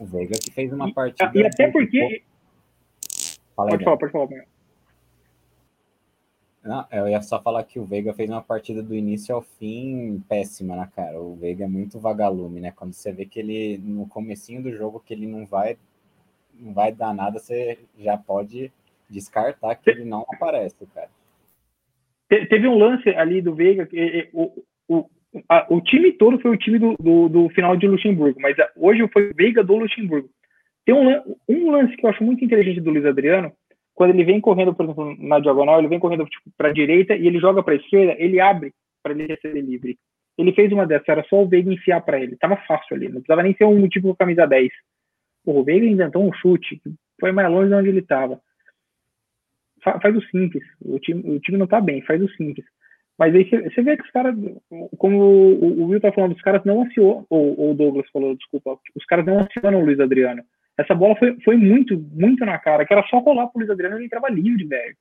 [0.00, 1.30] O Veiga que fez uma partida.
[1.32, 2.22] E, e até porque.
[3.54, 4.28] Pode falar, pode falar.
[6.64, 10.22] Não, eu ia só falar que o Veiga fez uma partida do início ao fim
[10.28, 11.20] péssima, né, cara?
[11.20, 12.70] O Veiga é muito vagalume, né?
[12.70, 15.76] Quando você vê que ele, no comecinho do jogo, que ele não vai,
[16.54, 18.70] não vai dar nada, você já pode
[19.10, 21.10] descartar que ele não aparece, cara.
[22.28, 23.88] Teve um lance ali do Veiga,
[24.32, 25.10] o, o,
[25.48, 29.06] a, o time todo foi o time do, do, do, final de Luxemburgo, mas hoje
[29.08, 30.30] foi o Veiga do Luxemburgo.
[30.84, 33.52] Tem um, um lance que eu acho muito inteligente do Luiz Adriano,
[33.94, 37.14] quando ele vem correndo, por exemplo, na diagonal, ele vem correndo tipo, para a direita
[37.14, 39.98] e ele joga para a esquerda, ele abre para ele receber livre.
[40.38, 42.36] Ele fez uma dessas, era só o Veiga enfiar para ele.
[42.36, 44.70] Tava fácil ali, não precisava nem ser um tipo camisa 10.
[45.44, 46.80] Porra, o Veiga inventou um chute,
[47.20, 48.40] foi mais longe de onde ele estava.
[49.82, 50.64] Fa faz o simples.
[50.80, 52.64] O time, o time não tá bem, faz o simples.
[53.18, 54.34] Mas aí você vê que os caras,
[54.96, 59.04] como o, Will tá falando, os caras não acionam, ou o Douglas falou, desculpa, os
[59.04, 60.42] caras não acionam o Luiz Adriano.
[60.78, 63.96] Essa bola foi, foi muito, muito na cara, que era só colar pro Luiz Adriano
[63.96, 64.96] e ele entrava livre, velho.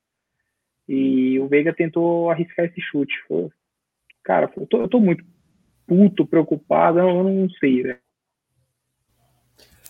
[0.88, 3.13] E o Veiga tentou arriscar esse chute.
[3.27, 3.49] Foi,
[4.23, 5.23] cara, eu tô, eu tô muito
[5.88, 7.99] puto, preocupado, eu não sei, velho.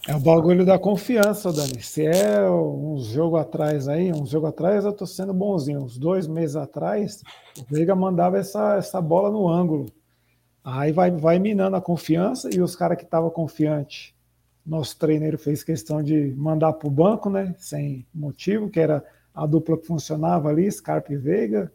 [0.07, 1.79] É o bagulho da confiança, Dani.
[1.79, 5.83] Se é uns jogo atrás aí, uns jogo atrás eu tô sendo bonzinho.
[5.83, 7.21] Uns dois meses atrás,
[7.59, 9.85] o Veiga mandava essa, essa bola no ângulo.
[10.63, 14.13] Aí vai, vai minando a confiança e os caras que estavam confiantes,
[14.65, 17.55] nosso treino fez questão de mandar para o banco, né?
[17.57, 21.71] Sem motivo, que era a dupla que funcionava ali, Scarpa e Veiga.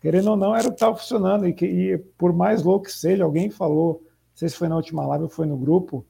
[0.00, 1.46] Querendo ou não, era o que estava funcionando.
[1.46, 4.76] E, que, e por mais louco que seja, alguém falou, não sei se foi na
[4.76, 6.06] última live ou foi no grupo,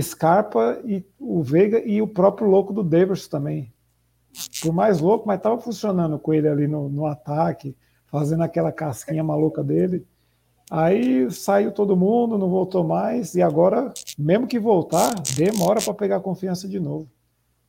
[0.00, 3.72] Scarpa e o Veiga e o próprio louco do Davis também.
[4.62, 7.76] Por mais louco, mas estava funcionando com ele ali no, no ataque,
[8.06, 10.06] fazendo aquela casquinha maluca dele.
[10.74, 16.20] Aí saiu todo mundo, não voltou mais, e agora, mesmo que voltar, demora para pegar
[16.20, 17.06] confiança de novo.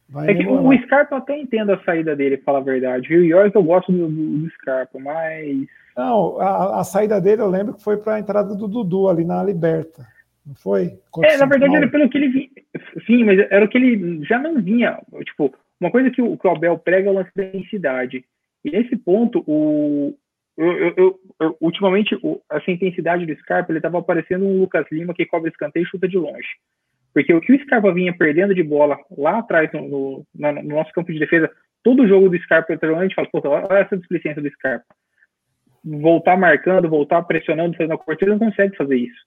[0.07, 3.13] Vai é que o Scarpa eu até entendo a saída dele, falar a verdade.
[3.13, 5.67] O York eu gosto do, do, do Scarpa, mas.
[5.97, 9.25] Não, a, a, saída dele eu lembro que foi para a entrada do Dudu ali
[9.25, 10.07] na Liberta.
[10.45, 10.97] Não foi?
[11.23, 12.49] é, na verdade era pelo que ele vinha.
[13.05, 14.97] Sim, mas era o que ele já não vinha.
[15.25, 18.23] Tipo, uma coisa que o, que o Abel prega é o lance da intensidade.
[18.63, 20.15] E nesse ponto, o,
[20.57, 22.17] eu, eu, eu, ultimamente,
[22.51, 26.07] essa intensidade do Scarpa, ele estava aparecendo um Lucas Lima que cobre escanteio e chuta
[26.07, 26.47] de longe.
[27.13, 30.91] Porque o que o Scarpa vinha perdendo de bola lá atrás, no, no, no nosso
[30.93, 31.49] campo de defesa,
[31.83, 34.85] todo jogo do Scarpa, a gente fala, pô, olha essa displicência do Scarpa.
[35.83, 39.21] Voltar marcando, voltar pressionando, fazendo a corte, ele não consegue fazer isso.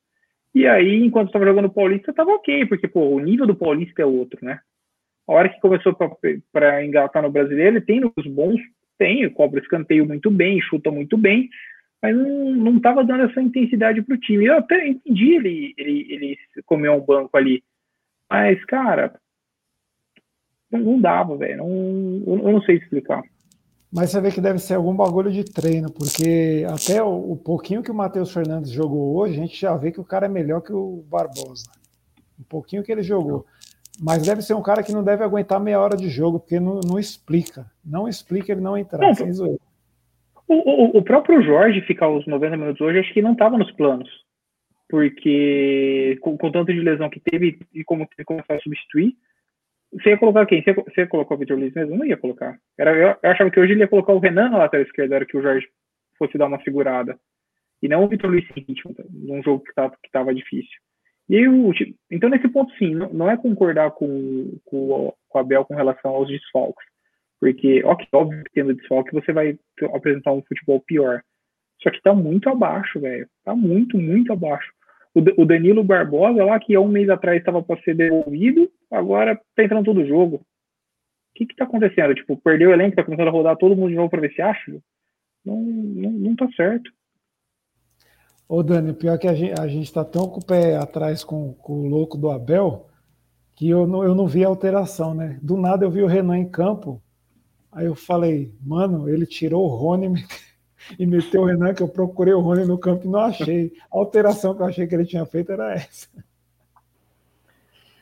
[0.55, 4.01] E aí, enquanto estava jogando o Paulista, estava ok, porque pô, o nível do Paulista
[4.01, 4.59] é outro, né?
[5.29, 5.95] A hora que começou
[6.53, 8.61] para engatar no brasileiro, ele tem os bons,
[8.99, 11.49] tem, cobra escanteio muito bem, chuta muito bem,
[12.03, 14.47] mas não estava dando essa intensidade para o time.
[14.47, 17.63] Eu até entendi ele, ele, ele comer um banco ali,
[18.31, 19.15] mas, cara,
[20.71, 21.61] não, não dava, velho.
[21.61, 23.23] Eu não sei explicar.
[23.93, 27.83] Mas você vê que deve ser algum bagulho de treino, porque até o, o pouquinho
[27.83, 30.61] que o Matheus Fernandes jogou hoje, a gente já vê que o cara é melhor
[30.61, 31.71] que o Barbosa.
[32.39, 33.47] Um pouquinho que ele jogou.
[34.01, 36.81] Mas deve ser um cara que não deve aguentar meia hora de jogo, porque não,
[36.81, 37.67] não explica.
[37.85, 39.59] Não explica ele não entrar, não.
[40.49, 43.71] O, o, o, próprio Jorge ficar os 90 minutos hoje, acho que não estava nos
[43.73, 44.09] planos.
[44.89, 49.17] Porque com, com, tanto de lesão que teve e como teve que começar a substituir,
[49.93, 50.63] você ia colocar quem?
[50.63, 51.95] Você, você colocou o Vitor Luiz mesmo?
[51.95, 52.57] Eu não ia colocar.
[52.79, 55.27] Era, eu, eu, achava que hoje ele ia colocar o Renan na lateral esquerda, era
[55.27, 55.67] que o Jorge
[56.17, 57.19] fosse dar uma segurada.
[57.83, 59.71] E não o Vitor Luiz sem ritmo, num jogo que
[60.07, 60.79] estava difícil.
[61.29, 61.73] E o,
[62.11, 66.29] então, nesse ponto, sim, não, é concordar com, com, com o Abel com relação aos
[66.29, 66.87] desfalques.
[67.41, 69.59] Porque, ok, óbvio que tendo desfalque você vai
[69.93, 71.23] apresentar um futebol pior.
[71.83, 73.29] Só que tá muito abaixo, velho.
[73.45, 74.73] Tá muito, muito abaixo
[75.37, 79.65] o Danilo Barbosa lá, que há um mês atrás estava para ser devolvido, agora tá
[79.65, 80.37] entrando todo o jogo.
[80.37, 80.43] O
[81.35, 82.15] que que tá acontecendo?
[82.15, 84.43] Tipo, perdeu o elenco, tá começando a rodar todo mundo de novo para ver se
[84.43, 84.79] acha?
[85.45, 86.91] Não, não, não tá certo.
[88.49, 91.53] Ô Dani, pior que a gente, a gente tá tão com o pé atrás com,
[91.55, 92.87] com o louco do Abel,
[93.57, 95.39] que eu não, eu não vi a alteração, né?
[95.43, 97.03] Do nada eu vi o Renan em campo,
[97.73, 100.25] aí eu falei, mano, ele tirou o Rony,
[100.97, 103.73] e meteu o Renan, que eu procurei o Rony no campo e não achei.
[103.91, 106.07] A alteração que eu achei que ele tinha feito era essa.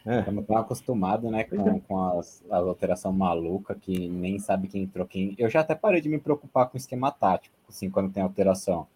[0.04, 0.18] É.
[0.18, 1.80] Estamos tão acostumados, né, com, é.
[1.80, 5.34] com as, as alterações malucas que nem sabe quem entrou quem.
[5.38, 8.86] Eu já até parei de me preocupar com o esquema tático, assim, quando tem alteração.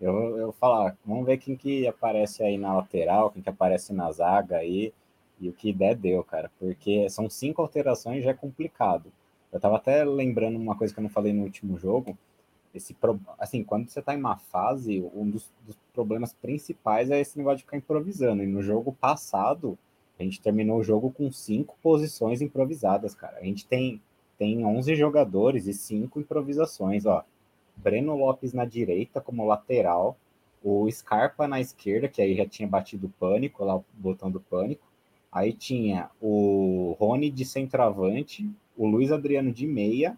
[0.00, 4.10] Eu, eu falar, vamos ver quem que aparece aí na lateral, quem que aparece na
[4.12, 4.92] zaga aí,
[5.40, 9.12] e o que der deu, cara, porque são cinco alterações já é complicado.
[9.52, 12.16] Eu tava até lembrando uma coisa que eu não falei no último jogo,
[12.76, 12.94] esse
[13.38, 17.58] assim, quando você está em uma fase, um dos, dos, problemas principais é esse negócio
[17.58, 18.42] de ficar improvisando.
[18.42, 19.78] E no jogo passado,
[20.18, 23.38] a gente terminou o jogo com cinco posições improvisadas, cara.
[23.38, 24.00] A gente tem,
[24.36, 27.24] tem 11 jogadores e cinco improvisações, ó.
[27.76, 30.16] Breno Lopes na direita como lateral,
[30.62, 34.86] o Scarpa na esquerda, que aí já tinha batido pânico, lá o botão do pânico.
[35.30, 40.16] Aí tinha o Rony de centroavante, o Luiz Adriano de meia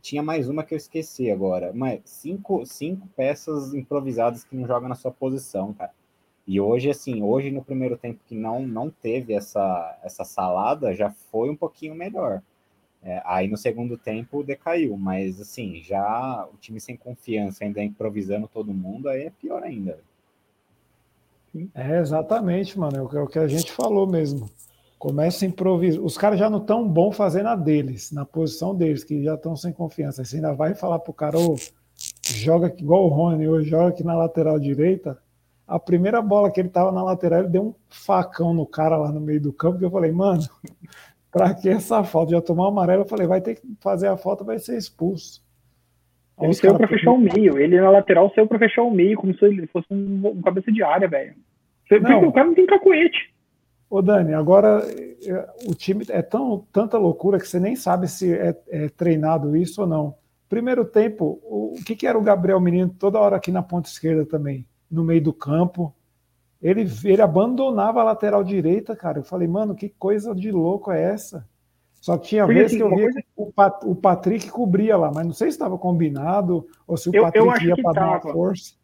[0.00, 1.72] tinha mais uma que eu esqueci agora.
[1.74, 5.92] Mas cinco, cinco peças improvisadas que não jogam na sua posição, cara.
[6.46, 11.10] E hoje, assim, hoje no primeiro tempo que não, não teve essa, essa salada, já
[11.10, 12.42] foi um pouquinho melhor.
[13.02, 18.48] É, aí no segundo tempo decaiu, mas assim, já o time sem confiança, ainda improvisando
[18.48, 19.98] todo mundo, aí é pior ainda.
[21.74, 22.96] É, exatamente, mano.
[22.96, 24.50] É o que é a gente falou mesmo.
[24.98, 26.02] Começa a improvisar.
[26.02, 29.54] Os caras já não estão bom fazendo a deles, na posição deles, que já estão
[29.56, 30.24] sem confiança.
[30.24, 31.38] Você ainda vai falar pro cara,
[32.26, 35.16] joga igual o Rony hoje, joga aqui na lateral direita.
[35.66, 39.12] A primeira bola que ele tava na lateral, ele deu um facão no cara lá
[39.12, 40.42] no meio do campo, que eu falei, mano,
[41.30, 42.32] pra que essa falta?
[42.32, 45.42] Já tomou amarelo, eu falei, vai ter que fazer a falta, vai ser expulso.
[46.40, 49.36] Ele saiu pra fechar o meio, ele na lateral saiu pra fechar o meio, como
[49.36, 51.34] se ele fosse um, um cabeça de área, velho.
[52.26, 53.34] O cara não tem cacoete.
[53.90, 54.82] Ô Dani, agora
[55.26, 59.56] é, o time é tão tanta loucura que você nem sabe se é, é treinado
[59.56, 60.14] isso ou não.
[60.48, 63.88] Primeiro tempo, o, o que, que, era o Gabriel Menino toda hora aqui na ponta
[63.88, 65.94] esquerda também, no meio do campo.
[66.60, 69.18] Ele, ele abandonava a lateral direita, cara.
[69.18, 71.48] Eu falei, mano, que coisa de louco é essa?
[72.00, 73.22] Só que tinha Porque, vezes assim, que eu via coisa...
[73.22, 77.22] que o, Patrick cobria lá, mas não sei se estava combinado ou se o eu,
[77.22, 78.74] Patrick eu ia para dar uma força.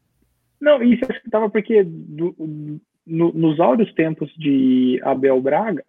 [0.60, 2.34] Não, isso acho que estava porque do,
[3.06, 5.84] no, nos áureos tempos de Abel Braga,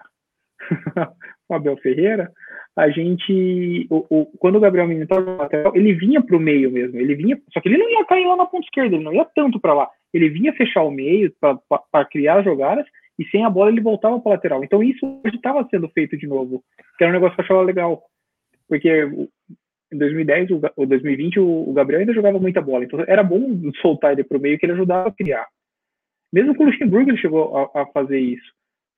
[1.47, 2.31] o Abel Ferreira,
[2.75, 6.39] a gente, o, o, quando o Gabriel Menino estava no lateral, ele vinha para o
[6.39, 9.03] meio mesmo, ele vinha, só que ele não ia cair lá na ponta esquerda, ele
[9.03, 12.85] não ia tanto para lá, ele vinha fechar o meio para criar jogadas
[13.17, 14.61] e sem a bola ele voltava para lateral.
[14.63, 16.61] Então isso hoje estava sendo feito de novo,
[16.97, 18.03] que era um negócio que eu achava legal,
[18.67, 18.89] porque
[19.93, 24.25] em 2010 ou 2020 o, Gabriel ainda jogava muita bola, então era bom soltar ele
[24.25, 25.47] para o meio que ele ajudava a criar.
[26.33, 28.53] Mesmo com o Luxemburgo ele chegou a, a fazer isso.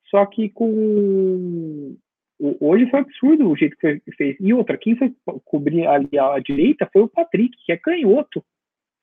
[0.10, 1.96] Só que com
[2.39, 4.38] hoje foi absurdo o jeito que fez.
[4.39, 5.13] E outra, quem foi
[5.45, 8.43] cobrir ali a direita foi o Patrick, que é canhoto.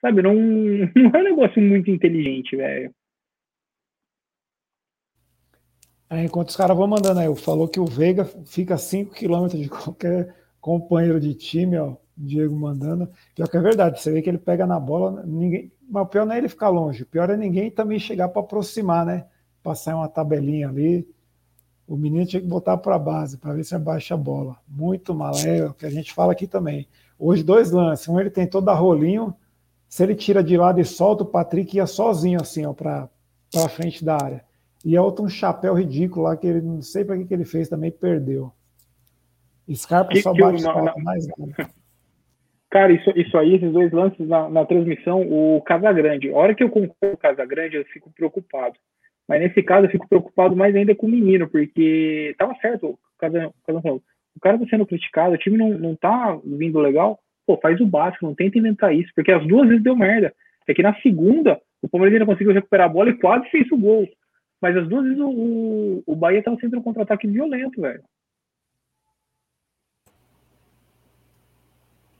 [0.00, 0.34] Sabe, não,
[0.94, 2.94] não é um negócio muito inteligente, velho.
[6.10, 10.32] enquanto os caras vão mandando aí, falou que o Veiga fica 5 km de qualquer
[10.60, 11.96] companheiro de time, ó.
[12.16, 13.08] Diego mandando.
[13.34, 15.72] Pior que é verdade, você vê que ele pega na bola, ninguém.
[15.88, 18.40] Mas o pior não é ele ficar longe, o pior é ninguém também chegar para
[18.40, 19.26] aproximar, né?
[19.62, 21.06] Passar uma tabelinha ali.
[21.86, 24.56] O menino tinha que botar para a base para ver se abaixa a bola.
[24.66, 26.88] Muito mal, é o que a gente fala aqui também.
[27.18, 28.08] Hoje, dois lances.
[28.08, 29.34] Um ele tentou dar rolinho.
[29.88, 33.08] Se ele tira de lado e solta, o Patrick ia sozinho, assim, ó, para
[33.68, 34.44] frente da área.
[34.84, 37.44] E a outro um chapéu ridículo lá que ele não sei para que, que ele
[37.44, 38.52] fez também perdeu.
[39.72, 41.70] Scarpa que, só bate que falta, mais nada.
[42.70, 46.30] Cara, isso, isso aí, esses dois lances na, na transmissão, o Casagrande.
[46.30, 48.74] A hora que eu concordo com o Casagrande, eu fico preocupado.
[49.28, 52.98] Mas nesse caso, eu fico preocupado mais ainda com o menino, porque tava certo, o
[53.18, 53.52] cara,
[54.36, 57.18] o cara tá sendo criticado, o time não, não tá vindo legal.
[57.46, 60.34] Pô, faz o básico, não tenta inventar isso, porque as duas vezes deu merda.
[60.66, 63.76] É que na segunda, o Palmeiras ainda conseguiu recuperar a bola e quase fez o
[63.76, 64.08] gol.
[64.60, 68.02] Mas as duas vezes o, o, o Bahia tava sendo um contra-ataque violento, velho.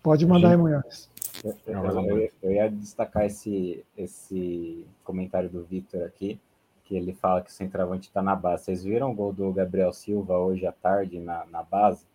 [0.03, 1.11] Pode mandar aí, Munhoz.
[1.43, 6.38] Eu, eu, eu, ia destacar esse, esse comentário do Victor aqui,
[6.96, 8.64] ele fala que o centroavante está na base.
[8.64, 12.07] Vocês viram o gol do Gabriel Silva hoje à tarde na, na base?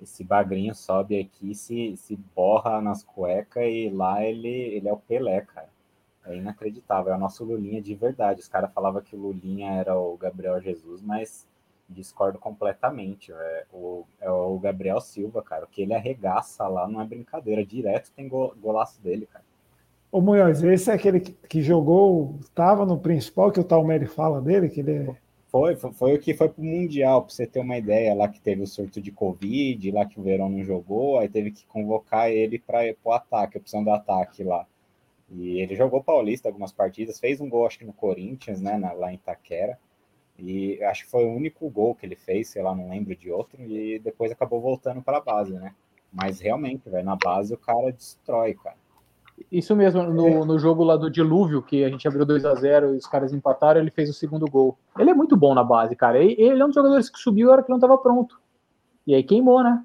[0.00, 4.98] Esse bagrinho sobe aqui, se, se borra nas cuecas e lá ele, ele é o
[4.98, 5.68] Pelé, cara.
[6.26, 7.12] É inacreditável.
[7.12, 8.40] É o nosso Lulinha de verdade.
[8.40, 11.46] Os caras falavam que o Lulinha era o Gabriel Jesus, mas
[11.88, 13.32] discordo completamente.
[13.32, 15.64] É o, é o Gabriel Silva, cara.
[15.64, 17.64] O que ele arregaça lá não é brincadeira.
[17.64, 19.44] Direto tem go, golaço dele, cara.
[20.10, 24.40] Ô Munhoz, esse é aquele que, que jogou, estava no principal, que o Talmere fala
[24.40, 25.16] dele, que ele é...
[25.48, 28.40] Foi, foi, foi, o que foi pro Mundial, para você ter uma ideia, lá que
[28.40, 32.30] teve o surto de Covid, lá que o Verão não jogou, aí teve que convocar
[32.30, 34.66] ele para o ataque, a opção do ataque lá.
[35.30, 38.92] E ele jogou Paulista algumas partidas, fez um gol, acho que no Corinthians, né, na,
[38.92, 39.78] lá em Itaquera.
[40.38, 43.30] E acho que foi o único gol que ele fez, sei lá, não lembro de
[43.30, 45.74] outro, e depois acabou voltando para a base, né?
[46.12, 48.76] Mas realmente, velho, na base o cara destrói, cara.
[49.50, 50.44] Isso mesmo, no, é.
[50.44, 53.32] no jogo lá do Dilúvio, que a gente abriu 2 a 0 e os caras
[53.32, 54.78] empataram, ele fez o segundo gol.
[54.98, 56.18] Ele é muito bom na base, cara.
[56.18, 58.40] Ele, ele é um dos jogadores que subiu na hora que não estava pronto.
[59.06, 59.84] E aí queimou, né?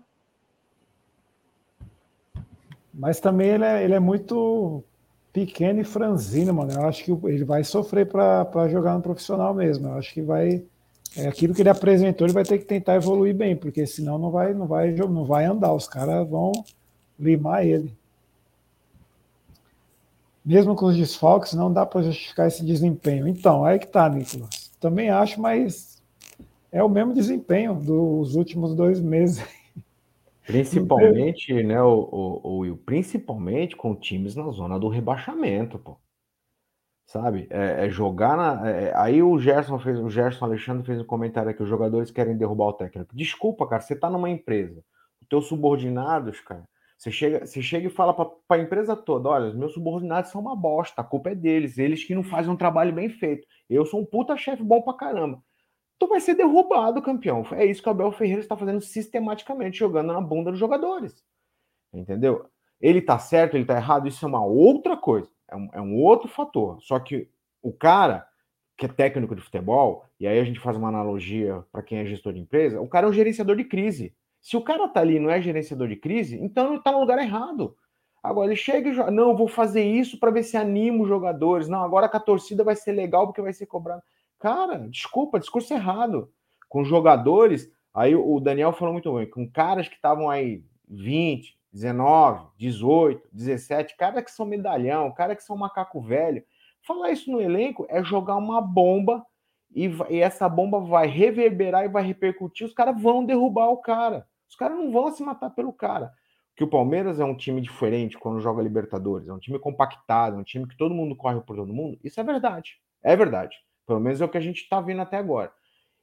[2.94, 4.84] Mas também ele é, ele é muito
[5.32, 6.72] pequeno e franzino, mano.
[6.74, 9.88] Eu acho que ele vai sofrer para jogar no profissional mesmo.
[9.88, 10.64] Eu acho que vai.
[11.16, 14.32] É, aquilo que ele apresentou, ele vai ter que tentar evoluir bem, porque senão não
[14.32, 15.74] vai, não vai, não vai andar.
[15.74, 16.52] Os caras vão
[17.20, 17.94] limar ele.
[20.44, 23.28] Mesmo com os desfalques, não dá para justificar esse desempenho.
[23.28, 24.72] Então, aí que tá, Nicolas.
[24.80, 26.02] Também acho, mas
[26.72, 29.46] é o mesmo desempenho dos últimos dois meses.
[30.46, 35.98] Principalmente, né, o, o, o, principalmente com times na zona do rebaixamento, pô.
[37.06, 37.48] Sabe?
[37.50, 38.70] É, é jogar na.
[38.70, 42.38] É, aí o Gerson fez, o Gerson Alexandre fez um comentário aqui: os jogadores querem
[42.38, 43.16] derrubar o técnico.
[43.16, 44.82] Desculpa, cara, você tá numa empresa.
[45.22, 46.64] Os teus subordinados, cara,
[47.02, 50.42] você chega, você chega e fala para a empresa toda: olha, os meus subordinados são
[50.42, 53.48] uma bosta, a culpa é deles, eles que não fazem um trabalho bem feito.
[53.70, 55.42] Eu sou um puta chefe bom pra caramba
[56.02, 57.46] tu vai ser derrubado, campeão.
[57.52, 61.24] É isso que o Abel Ferreira está fazendo sistematicamente, jogando na bunda dos jogadores.
[61.94, 62.50] Entendeu?
[62.82, 65.96] Ele tá certo, ele tá errado, isso é uma outra coisa, é um, é um
[65.96, 66.82] outro fator.
[66.82, 67.30] Só que
[67.62, 68.28] o cara
[68.76, 72.06] que é técnico de futebol, e aí a gente faz uma analogia para quem é
[72.06, 74.16] gestor de empresa, o cara é um gerenciador de crise.
[74.42, 77.20] Se o cara tá ali não é gerenciador de crise, então ele tá no lugar
[77.20, 77.76] errado.
[78.24, 81.68] Agora ele chega e joga, não, vou fazer isso para ver se anima os jogadores.
[81.68, 84.02] Não, agora com a torcida vai ser legal porque vai ser cobrado.
[84.40, 86.32] Cara, desculpa, discurso errado.
[86.68, 92.48] Com jogadores, aí o Daniel falou muito bem, com caras que estavam aí 20, 19,
[92.58, 96.44] 18, 17, caras que são medalhão, caras que são macaco velho.
[96.82, 99.26] Falar isso no elenco é jogar uma bomba
[99.74, 102.66] e, e essa bomba vai reverberar e vai repercutir.
[102.68, 104.28] Os caras vão derrubar o cara.
[104.52, 106.12] Os caras não vão se matar pelo cara.
[106.58, 110.40] Que o Palmeiras é um time diferente quando joga Libertadores, é um time compactado, é
[110.40, 111.98] um time que todo mundo corre por todo mundo.
[112.04, 112.76] Isso é verdade.
[113.02, 113.56] É verdade.
[113.88, 115.54] Pelo menos é o que a gente está vendo até agora.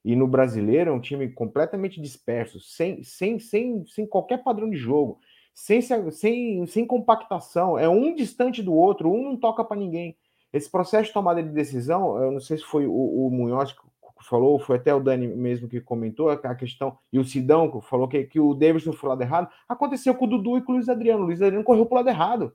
[0.02, 4.76] E no brasileiro é um time completamente disperso, sem, sem, sem, sem qualquer padrão de
[4.76, 5.20] jogo,
[5.52, 7.78] sem, sem, sem compactação.
[7.78, 10.16] É um distante do outro, um não toca para ninguém.
[10.50, 13.76] Esse processo de tomada de decisão, eu não sei se foi o, o Munhoz
[14.24, 18.24] falou, foi até o Dani mesmo que comentou a questão, e o Sidão falou que,
[18.24, 19.48] que o Davidson foi lado errado.
[19.68, 21.22] Aconteceu com o Dudu e com o Luiz Adriano.
[21.22, 22.52] O Luiz Adriano correu para o lado errado.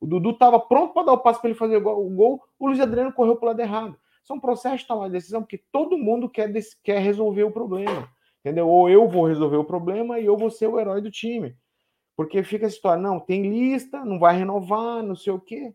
[0.00, 2.80] O Dudu estava pronto para dar o passo para ele fazer o gol, o Luiz
[2.80, 3.96] Adriano correu para o lado errado.
[4.22, 6.52] São processos de tomar decisão porque todo mundo quer,
[6.82, 8.08] quer resolver o problema.
[8.40, 8.68] Entendeu?
[8.68, 11.56] Ou eu vou resolver o problema e eu vou ser o herói do time.
[12.16, 15.74] Porque fica a história, não, tem lista, não vai renovar, não sei o quê.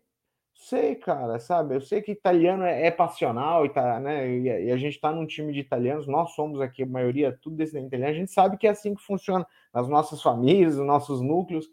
[0.62, 1.74] Sei, cara, sabe?
[1.74, 4.28] Eu sei que italiano é, é passional e, tá, né?
[4.28, 7.56] E, e, a gente está num time de italianos, nós somos aqui, a maioria, tudo
[7.56, 11.22] descendente italiano, a gente sabe que é assim que funciona nas nossas famílias, nos nossos
[11.22, 11.66] núcleos.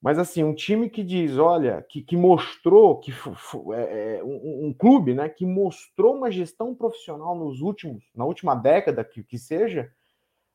[0.00, 3.10] Mas assim, um time que diz, olha, que, que mostrou que
[3.74, 8.54] é, é, um, um, clube, né, que mostrou uma gestão profissional nos últimos, na última
[8.54, 9.90] década que, que seja,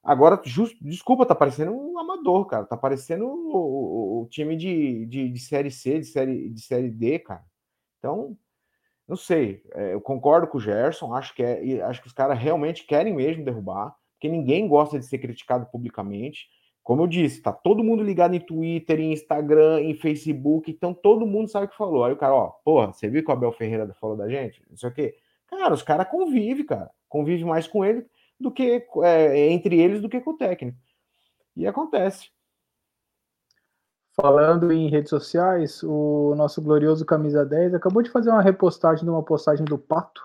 [0.04, 2.66] Agora, just, desculpa, tá parecendo um amador, cara.
[2.66, 6.90] Tá parecendo o, o, o time de, de, de, série C, de série, de série
[6.90, 7.46] D, cara.
[8.00, 8.38] Então,
[9.08, 9.64] não sei.
[9.74, 13.16] É, eu concordo com o Gerson, acho que, é, acho que os caras realmente querem
[13.16, 16.48] mesmo derrubar, porque ninguém gosta de ser criticado publicamente.
[16.84, 21.26] Como eu disse, tá todo mundo ligado em Twitter, em Instagram, em Facebook, então todo
[21.26, 22.04] mundo sabe o que falou.
[22.04, 24.62] Aí o cara, ó, porra, você viu que o Abel Ferreira falou da gente?
[24.70, 25.16] Não sei o quê.
[25.48, 26.92] Cara, os caras convivem, cara.
[27.08, 28.06] Convive mais com ele
[28.44, 30.78] do que é, entre eles do que com o técnico.
[31.56, 32.30] E acontece.
[34.16, 39.10] Falando em redes sociais, o nosso glorioso Camisa 10 acabou de fazer uma repostagem de
[39.10, 40.22] uma postagem do Pato,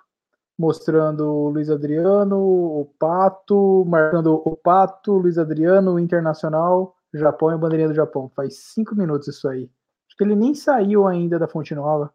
[0.58, 7.58] mostrando o Luiz Adriano, o Pato, marcando o Pato, Luiz Adriano, Internacional, Japão e a
[7.58, 8.30] bandeirinha do Japão.
[8.36, 9.70] Faz cinco minutos isso aí.
[10.06, 12.12] Acho que ele nem saiu ainda da Fonte Nova.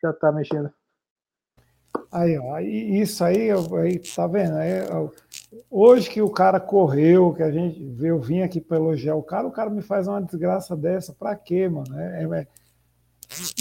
[0.00, 0.72] Já tá mexendo.
[2.12, 4.54] Aí, ó, isso aí, aí tá vendo?
[4.56, 4.70] Aí,
[5.70, 9.22] hoje que o cara correu, que a gente vê, eu vim aqui para elogiar o
[9.22, 11.98] cara, o cara me faz uma desgraça dessa, pra quê, mano?
[11.98, 12.46] É, é,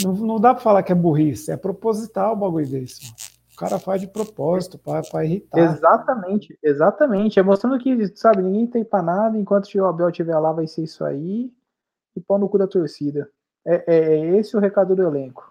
[0.04, 3.06] não, não dá para falar que é burrice, é proposital o bagulho desse.
[3.06, 3.16] Mano.
[3.54, 5.58] O cara faz de propósito, para irritar.
[5.58, 7.40] Exatamente, exatamente.
[7.40, 10.84] É mostrando que, sabe, ninguém tem para nada, enquanto o Abel estiver lá, vai ser
[10.84, 11.50] isso aí,
[12.16, 13.30] e pau no cu da torcida.
[13.66, 15.51] É, é, é esse o recado do elenco.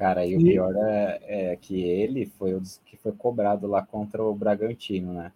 [0.00, 1.20] Cara, e o pior é,
[1.52, 5.30] é, que ele foi o que foi cobrado lá contra o Bragantino, né?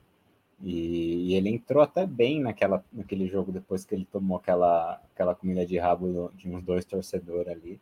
[0.63, 5.35] E, e, ele entrou até bem naquela, naquele jogo depois que ele tomou aquela, aquela
[5.35, 7.79] comida de rabo de uns dois torcedores ali.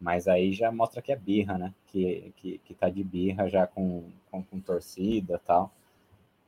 [0.00, 1.74] Mas aí já mostra que é birra, né?
[1.88, 5.70] Que, que, que tá de birra já com, com, com torcida e tal.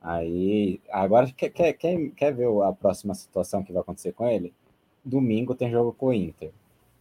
[0.01, 4.51] Aí, agora quer, quer, quer ver a próxima situação que vai acontecer com ele?
[5.05, 6.51] Domingo tem jogo com o Inter.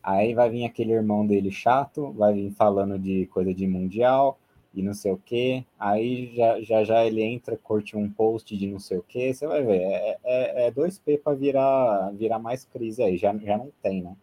[0.03, 4.39] Aí vai vir aquele irmão dele chato, vai vir falando de coisa de mundial
[4.75, 5.65] e não sei o que.
[5.79, 9.33] Aí já, já já ele entra, curte um post de não sei o que.
[9.35, 13.17] Você vai ver, é, é, é 2P para virar, virar mais crise aí.
[13.17, 14.17] Já, já não tem, né?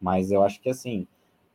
[0.00, 1.06] Mas eu acho que assim,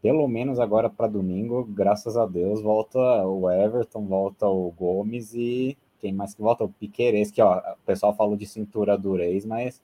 [0.02, 5.78] pelo menos agora para domingo, graças a Deus, volta o Everton, volta o Gomes e
[6.00, 6.64] quem mais que volta?
[6.64, 9.82] O Piqueires, que ó, o pessoal falou de cintura durez, mas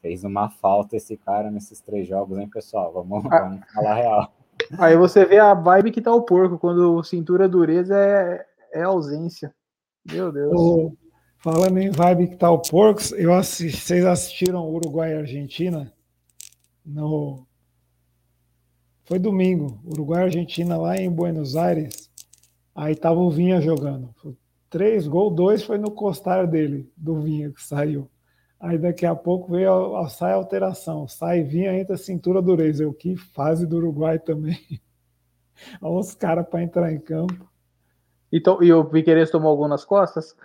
[0.00, 2.92] Fez uma falta esse cara nesses três jogos, hein, pessoal?
[2.92, 3.40] Vamos, ah.
[3.40, 4.32] vamos falar real.
[4.78, 9.54] Aí você vê a vibe que tá o porco, quando cintura dureza é, é ausência.
[10.10, 10.52] Meu Deus.
[10.54, 10.92] Oh,
[11.38, 15.92] falando em vibe que tá o porco, eu assisti, vocês assistiram Uruguai e Argentina?
[16.84, 17.46] No...
[19.04, 22.10] Foi domingo, Uruguai e Argentina lá em Buenos Aires.
[22.74, 24.14] Aí tava o Vinha jogando.
[24.70, 28.08] Três gols, dois foi no costar dele, do Vinha que saiu.
[28.60, 32.42] Aí daqui a pouco veio a, a, sai a alteração, sai vinha entra a cintura
[32.42, 32.82] dureza.
[32.82, 34.58] Eu que fase do Uruguai também.
[35.80, 37.48] Olha os caras para entrar em campo.
[38.32, 40.36] Então, e o Piqueires tomou algum nas costas?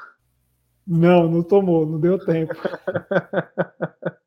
[0.86, 2.53] Não, não tomou, não deu tempo.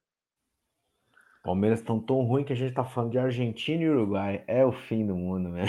[1.43, 4.43] Palmeiras estão tão ruim que a gente tá falando de Argentina e Uruguai.
[4.49, 5.67] É o fim do mundo, né?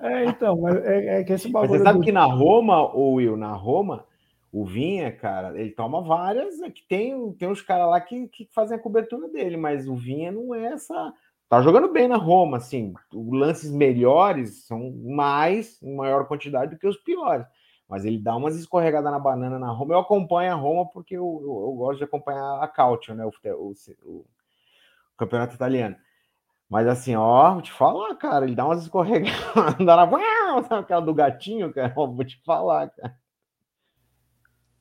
[0.00, 1.72] É, então, mas é, é que esse bagulho.
[1.72, 2.04] Mas você sabe do...
[2.04, 4.04] que na Roma, o Will, na Roma,
[4.52, 6.60] o Vinha, cara, ele toma várias.
[6.60, 9.94] É que tem, tem uns caras lá que, que fazem a cobertura dele, mas o
[9.94, 11.12] Vinha não é essa.
[11.48, 12.92] Tá jogando bem na Roma, assim.
[13.12, 17.46] Lances melhores são mais, em maior quantidade do que os piores.
[17.88, 19.94] Mas ele dá umas escorregadas na banana na Roma.
[19.94, 23.24] Eu acompanho a Roma porque eu, eu, eu gosto de acompanhar a Calcio, né?
[23.24, 23.74] O, o,
[24.04, 24.26] o,
[25.16, 25.96] campeonato italiano.
[26.68, 30.02] Mas assim, ó, vou te falar, cara, ele dá umas escorregadas, na...
[30.78, 33.16] aquela do gatinho, cara, vou te falar, cara.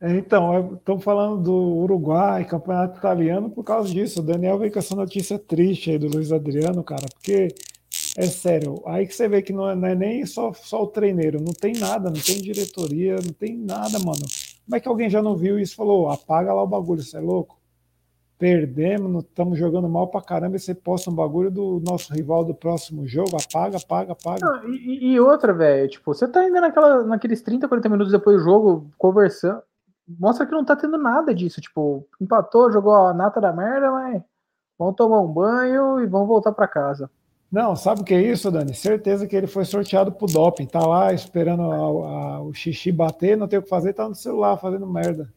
[0.01, 4.19] Então, estou falando do Uruguai, campeonato italiano, por causa disso.
[4.19, 7.47] O Daniel veio com essa notícia triste aí do Luiz Adriano, cara, porque
[8.15, 10.87] é sério, aí que você vê que não é, não é nem só, só o
[10.87, 14.25] treineiro, não tem nada, não tem diretoria, não tem nada, mano.
[14.65, 17.17] Como é que alguém já não viu isso e falou, apaga lá o bagulho, você
[17.17, 17.57] é louco?
[18.39, 22.53] Perdemos, estamos jogando mal pra caramba e você posta um bagulho do nosso rival do
[22.53, 24.45] próximo jogo, apaga, apaga, apaga.
[24.45, 28.37] Não, e, e, outra, velho, tipo, você tá ainda naquela, naqueles 30, 40 minutos depois
[28.37, 29.61] do jogo, conversando,
[30.07, 31.59] mostra que não tá tendo nada disso.
[31.59, 34.21] Tipo, empatou, jogou a nata da merda, mas
[34.77, 37.09] vão tomar um banho e vão voltar para casa.
[37.51, 38.73] Não, sabe o que é isso, Dani?
[38.73, 40.65] Certeza que ele foi sorteado pro doping.
[40.65, 44.15] Tá lá esperando a, a, o xixi bater, não tem o que fazer, tá no
[44.15, 45.33] celular fazendo merda.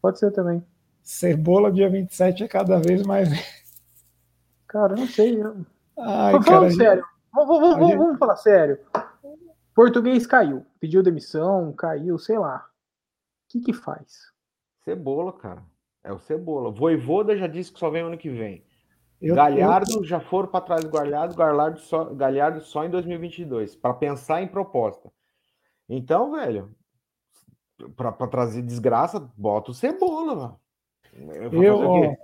[0.00, 0.64] Pode ser também.
[1.02, 3.28] Cebola dia 27 é cada vez mais.
[4.66, 5.40] Cara, não sei.
[5.98, 7.02] Ai, Tô falando cara, sério.
[7.02, 7.14] Gente...
[7.34, 7.98] Vamos, vamos, gente...
[7.98, 8.78] vamos falar sério.
[9.74, 10.64] Português caiu.
[10.78, 12.68] Pediu demissão, caiu, sei lá
[13.48, 14.32] que que faz?
[14.84, 15.64] Cebola, cara.
[16.04, 16.70] É o Cebola.
[16.70, 18.64] Voivoda já disse que só vem ano que vem.
[19.20, 20.04] Eu, Galhardo eu...
[20.04, 24.48] já foram para trás do Galhardo, Galhardo só, Galhardo só em 2022, para pensar em
[24.48, 25.10] proposta.
[25.88, 26.70] Então, velho,
[27.96, 30.58] para trazer desgraça, bota o Cebola,
[31.12, 32.16] Eu, eu,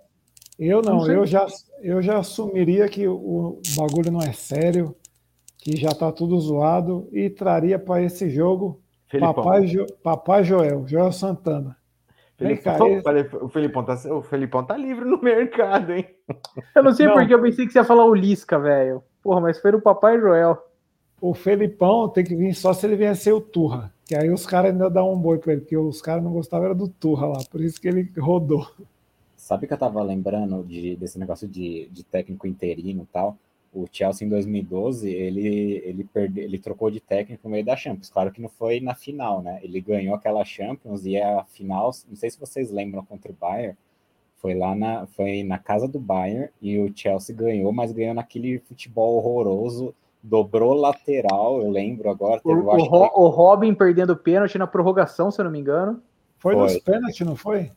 [0.58, 1.46] eu não, não eu já,
[1.80, 4.94] eu já assumiria que o bagulho não é sério,
[5.58, 8.83] que já tá tudo zoado e traria para esse jogo
[9.20, 11.76] Papai, jo, Papai Joel, Joel Santana.
[12.36, 13.00] Felipão,
[13.42, 16.06] o, Felipão tá, o Felipão tá livre no mercado, hein?
[16.74, 17.14] Eu não sei não.
[17.14, 19.02] porque eu pensei que você ia falar o Lisca, velho.
[19.22, 20.58] Porra, mas foi o Papai Joel.
[21.20, 23.92] O Felipão tem que vir só se ele vier ser o Turra.
[24.04, 26.66] Que aí os caras ainda dão um boi pra ele, porque os caras não gostavam
[26.66, 28.66] era do Turra lá, por isso que ele rodou.
[29.36, 33.38] Sabe que eu tava lembrando de, desse negócio de, de técnico interino e tal?
[33.74, 38.08] O Chelsea em 2012, ele, ele, perde, ele trocou de técnico no meio da Champions.
[38.08, 39.58] Claro que não foi na final, né?
[39.62, 43.76] Ele ganhou aquela Champions e a final, não sei se vocês lembram contra o Bayern,
[44.36, 48.60] foi lá na, foi na casa do Bayern e o Chelsea ganhou, mas ganhou naquele
[48.60, 52.40] futebol horroroso, dobrou lateral, eu lembro agora.
[52.44, 52.88] o, o, que...
[53.14, 56.00] o, Robin perdendo pênalti na prorrogação, se eu não me engano.
[56.38, 56.62] Foi, foi.
[56.62, 57.72] nos pênaltis, não foi?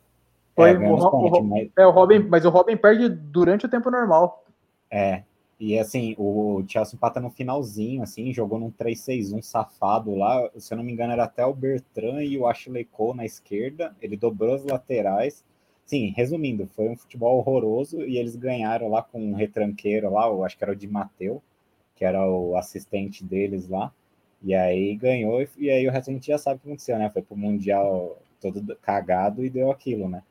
[0.54, 1.70] Foi, é, o, o, mas...
[1.76, 4.44] é, o Robin, mas o Robin perde durante o tempo normal.
[4.90, 5.22] É,
[5.60, 10.48] e assim, o Chelsea empata no finalzinho, assim, jogou num 3-6-1 safado lá.
[10.56, 13.94] Se eu não me engano, era até o Bertrand e o Ashley Cole na esquerda.
[14.00, 15.44] Ele dobrou as laterais.
[15.84, 20.44] Sim, resumindo, foi um futebol horroroso e eles ganharam lá com um retranqueiro lá, eu
[20.44, 21.42] acho que era o de Mateu,
[21.96, 23.92] que era o assistente deles lá.
[24.42, 27.10] E aí ganhou, e aí o resto a gente já sabe o que aconteceu, né?
[27.10, 30.22] Foi pro Mundial todo cagado e deu aquilo, né?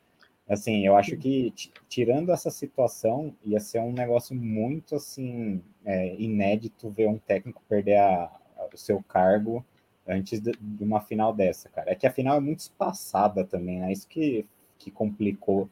[0.49, 1.53] Assim, eu acho que
[1.89, 7.97] tirando essa situação, ia ser um negócio muito assim é, inédito ver um técnico perder
[7.97, 9.63] a, a, o seu cargo
[10.07, 11.91] antes de, de, uma final dessa, cara.
[11.91, 13.91] É que a final é muito espaçada também, né?
[13.91, 14.45] Isso que,
[14.79, 15.69] que complicou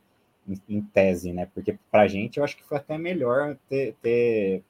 [0.47, 1.47] em, em tese, né?
[1.53, 4.61] Porque pra gente eu acho que foi até melhor ter, ter,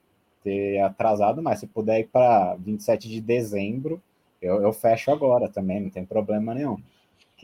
[0.44, 1.60] ter atrasado mais.
[1.60, 4.00] Se puder ir para 27 de dezembro,
[4.40, 6.78] eu, eu fecho agora também, não tem problema nenhum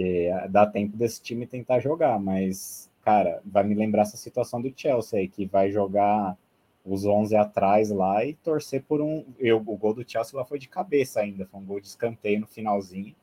[0.02, 4.74] porque dá tempo desse time tentar jogar, mas, cara, vai me lembrar essa situação do
[4.76, 6.36] Chelsea aí, que vai jogar
[6.84, 9.24] os 11 atrás lá e torcer por um.
[9.38, 12.40] Eu, o gol do Chelsea lá foi de cabeça ainda, foi um gol de escanteio
[12.40, 13.16] no finalzinho.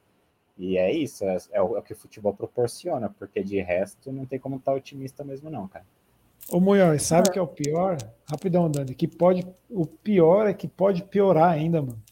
[0.56, 4.12] E é isso, é, é, o, é o, que o futebol proporciona, porque de resto
[4.12, 5.84] não tem como estar otimista mesmo, não, cara.
[6.50, 7.98] Ô Munhoz, sabe o que é o pior?
[8.30, 9.44] Rapidão, Dani, que pode.
[9.68, 12.02] O pior é que pode piorar ainda, mano.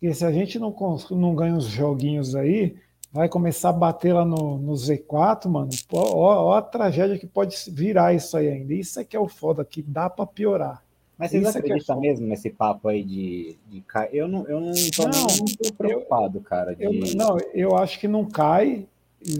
[0.00, 0.74] Porque se a gente não,
[1.10, 2.76] não ganha os joguinhos aí,
[3.14, 5.70] vai começar a bater lá no, no Z4, mano.
[5.92, 8.74] Ó, ó, a tragédia que pode virar isso aí ainda.
[8.74, 10.82] Isso é que é o foda, que dá para piorar.
[11.16, 14.60] Mas vocês isso é acreditam é mesmo nesse papo aí de, de Eu não, eu
[14.60, 16.74] não tô não, muito preocupado, eu, cara.
[16.74, 16.82] De...
[16.82, 18.84] Eu, não, eu acho que não cai.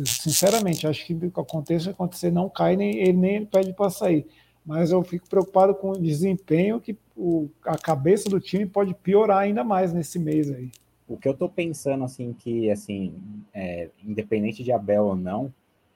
[0.07, 4.25] Sinceramente, acho que aconteça acontecer, não cai, nem ele nem ele pede para sair.
[4.65, 9.39] Mas eu fico preocupado com o desempenho que o, a cabeça do time pode piorar
[9.39, 10.71] ainda mais nesse mês aí
[11.07, 13.15] o que eu tô pensando, assim, que, assim,
[13.53, 15.53] é, independente de Abel ou não,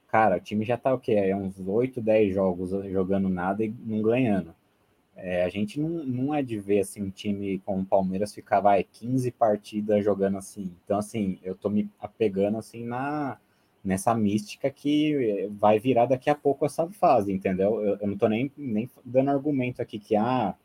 [0.07, 1.13] cara, o time já tá o quê?
[1.13, 4.53] É uns 8, 10 jogos jogando nada e não ganhando.
[5.21, 8.61] É, a gente não, não é de ver assim um time como o Palmeiras ficar
[8.61, 10.71] vai 15 partidas jogando assim.
[10.85, 13.37] Então assim, eu tô me apegando assim na
[13.83, 17.81] nessa mística que vai virar daqui a pouco essa fase, entendeu?
[17.81, 20.55] Eu, eu não tô nem, nem dando argumento aqui que ah,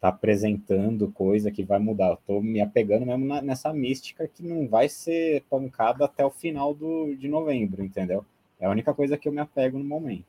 [0.00, 2.10] tá apresentando coisa que vai mudar.
[2.10, 6.30] Eu tô me apegando mesmo na, nessa mística que não vai ser pancada até o
[6.30, 8.24] final do, de novembro, entendeu?
[8.58, 10.24] É a única coisa que eu me apego no momento.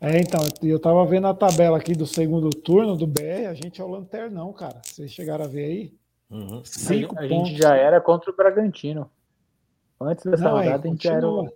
[0.00, 3.80] É, então, eu tava vendo a tabela aqui do segundo turno do BR, a gente
[3.80, 4.80] é o lanternão, cara.
[4.82, 5.94] Vocês chegaram a ver aí?
[6.30, 6.62] Uhum.
[6.64, 9.10] Cinco a, a gente já era contra o Bragantino.
[10.00, 11.50] Antes dessa Não, rodada, é, a gente era o...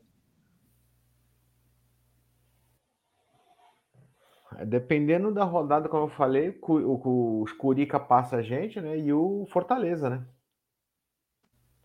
[4.65, 8.99] dependendo da rodada, como eu falei, o, o, os Curica passa a gente, né?
[8.99, 10.27] E o Fortaleza, né?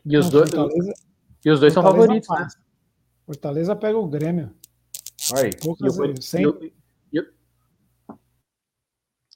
[0.06, 0.94] E os Não, dois, Fortaleza,
[1.44, 2.48] e os dois são favoritos, né?
[3.26, 4.54] Fortaleza pega o Grêmio.
[5.36, 5.50] Aí.
[5.62, 6.42] Poucas, e, o, sem...
[6.42, 6.64] e, o,
[7.14, 7.26] e, o,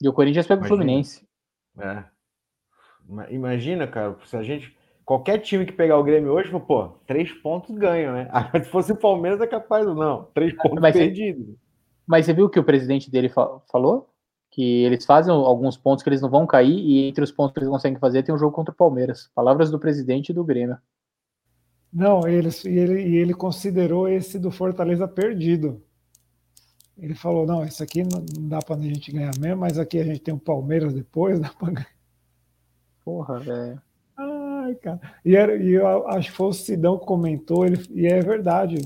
[0.01, 0.75] e o Corinthians pega Imagina.
[0.75, 1.27] o Fluminense.
[1.79, 2.03] É.
[3.31, 4.77] Imagina, cara, se a gente.
[5.03, 8.29] Qualquer time que pegar o Grêmio hoje, pô, três pontos ganham, né?
[8.63, 10.25] Se fosse o Palmeiras, é capaz ou não.
[10.35, 11.47] Três pontos mas perdidos.
[11.47, 11.57] Você,
[12.09, 14.09] mas você viu que o presidente dele fa falou?
[14.49, 17.59] Que eles fazem alguns pontos que eles não vão cair, e entre os pontos que
[17.59, 19.29] eles conseguem fazer tem um jogo contra o Palmeiras.
[19.35, 20.75] Palavras do presidente do Grêmio.
[21.93, 25.83] Não, ele, ele, ele considerou esse do Fortaleza perdido.
[26.97, 30.03] Ele falou: não, esse aqui não dá para a gente ganhar mesmo, mas aqui a
[30.03, 31.95] gente tem o Palmeiras depois, dá para ganhar.
[33.05, 33.79] Porra, velho.
[34.17, 34.99] Ai, cara.
[35.23, 38.77] E, era, e eu acho que foi o Sidão que comentou, ele, e é verdade.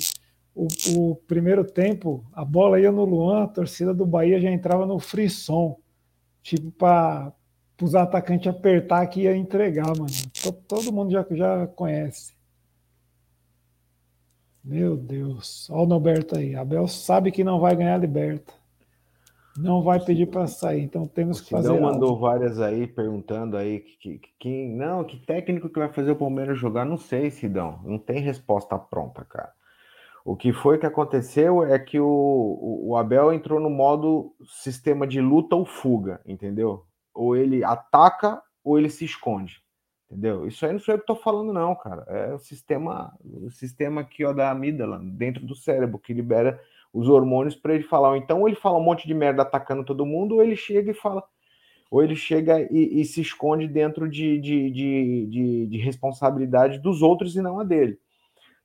[0.55, 4.85] O, o, primeiro tempo, a bola ia no Luan, a torcida do Bahia já entrava
[4.85, 5.79] no frisson.
[6.43, 7.33] Tipo, para
[7.81, 10.11] os atacantes apertar que ia entregar, mano.
[10.67, 12.33] Todo mundo já, já conhece.
[14.63, 15.69] Meu Deus.
[15.69, 16.55] Olha o Norberto aí.
[16.55, 18.53] Abel sabe que não vai ganhar a Liberta.
[19.57, 21.67] Não vai pedir para sair, então temos que fazer.
[21.67, 26.11] Não mandou várias aí perguntando aí que, que, que, não, que técnico que vai fazer
[26.11, 26.85] o Palmeiras jogar?
[26.85, 27.79] Não sei, Sidão.
[27.83, 29.51] Não tem resposta pronta, cara.
[30.25, 35.19] O que foi que aconteceu é que o, o Abel entrou no modo sistema de
[35.19, 36.85] luta ou fuga, entendeu?
[37.13, 39.61] Ou ele ataca ou ele se esconde.
[40.09, 40.47] Entendeu?
[40.47, 42.05] Isso aí não sou eu que estou falando, não, cara.
[42.07, 46.59] É o sistema, o sistema aqui ó, da amígdala, dentro do cérebro, que libera
[46.93, 48.15] os hormônios para ele falar.
[48.15, 50.93] Então, ou ele fala um monte de merda atacando todo mundo, ou ele chega e
[50.93, 51.23] fala.
[51.91, 57.01] Ou ele chega e, e se esconde dentro de, de, de, de, de responsabilidade dos
[57.01, 57.99] outros e não a dele.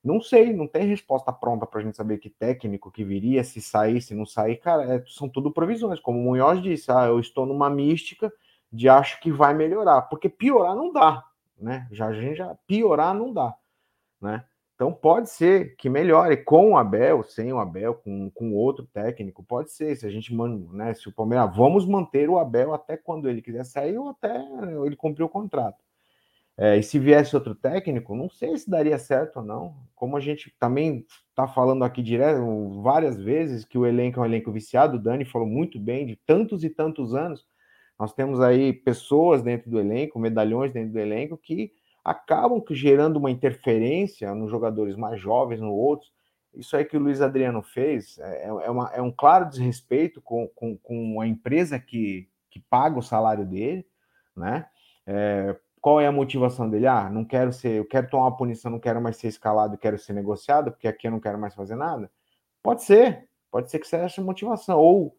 [0.03, 3.61] Não sei, não tem resposta pronta para a gente saber que técnico que viria, se
[3.61, 6.01] sair, se não sair, cara, é, são tudo provisões.
[6.01, 8.33] Como o Munhoz disse, ah, eu estou numa mística
[8.73, 11.29] de acho que vai melhorar, porque piorar não dá
[11.61, 11.87] né?
[11.91, 13.55] Já a gente já piorar não dá,
[14.21, 14.45] né?
[14.75, 19.43] Então pode ser que melhore com o Abel, sem o Abel, com, com outro técnico,
[19.43, 19.97] pode ser.
[19.97, 20.33] Se a gente,
[20.73, 20.95] né?
[20.95, 24.41] Se o Palmeiras, vamos manter o Abel até quando ele quiser sair ou até
[24.87, 25.83] ele cumprir o contrato.
[26.61, 29.77] É, e se viesse outro técnico, não sei se daria certo ou não.
[29.95, 34.27] Como a gente também está falando aqui direto várias vezes que o elenco é um
[34.27, 37.47] elenco viciado, o Dani falou muito bem de tantos e tantos anos.
[37.97, 41.71] Nós temos aí pessoas dentro do elenco, medalhões dentro do elenco, que
[42.05, 46.11] acabam gerando uma interferência nos jogadores mais jovens, no outros.
[46.53, 50.21] Isso aí que o Luiz Adriano fez é, é, é, uma, é um claro desrespeito
[50.21, 53.87] com, com, com, a empresa que, que paga o salário dele,
[54.37, 54.67] né?
[55.07, 56.87] É, qual é a motivação dele?
[56.87, 59.99] Ah, não quero ser, eu quero tomar uma punição, não quero mais ser escalado, quero
[59.99, 62.11] ser negociado, porque aqui eu não quero mais fazer nada.
[62.63, 64.79] Pode ser, pode ser que seja essa motivação.
[64.79, 65.17] Ou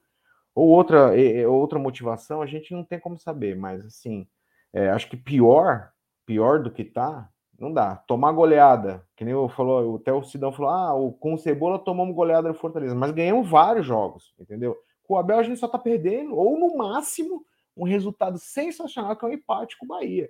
[0.60, 1.12] ou outra,
[1.48, 4.28] outra motivação, a gente não tem como saber, mas assim,
[4.74, 5.92] é, acho que pior,
[6.26, 7.96] pior do que tá, não dá.
[7.96, 12.16] Tomar goleada, que nem eu falou, até o Sidão falou: ah, com o Cebola tomamos
[12.16, 14.78] goleada no Fortaleza, mas ganhamos vários jogos, entendeu?
[15.04, 17.46] Com o Abel a gente só tá perdendo, ou no máximo,
[17.76, 20.30] um resultado sensacional que é o um empate com o Bahia.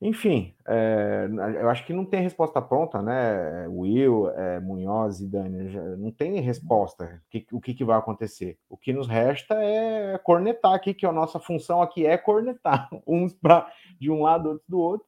[0.00, 1.28] Enfim, é,
[1.60, 3.66] eu acho que não tem resposta pronta, né?
[3.66, 8.56] Will, é, Munhoz e Dani, não tem resposta que, o que, que, vai acontecer.
[8.68, 13.34] O que nos resta é cornetar aqui, que a nossa função aqui é cornetar, uns
[13.34, 15.06] pra, de um lado, outros do outro.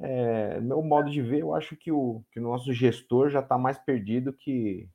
[0.00, 3.58] É, meu modo de ver, eu acho que o, que o nosso gestor já está
[3.58, 4.88] mais perdido que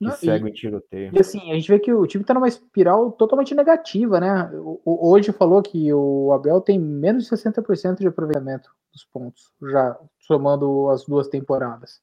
[0.00, 1.12] Não, segue e, o tiroteio.
[1.12, 4.48] E assim, a gente vê que o time está numa espiral totalmente negativa, né?
[4.54, 9.98] O, hoje falou que o Abel tem menos de 60% de aproveitamento dos pontos, já
[10.20, 12.00] somando as duas temporadas.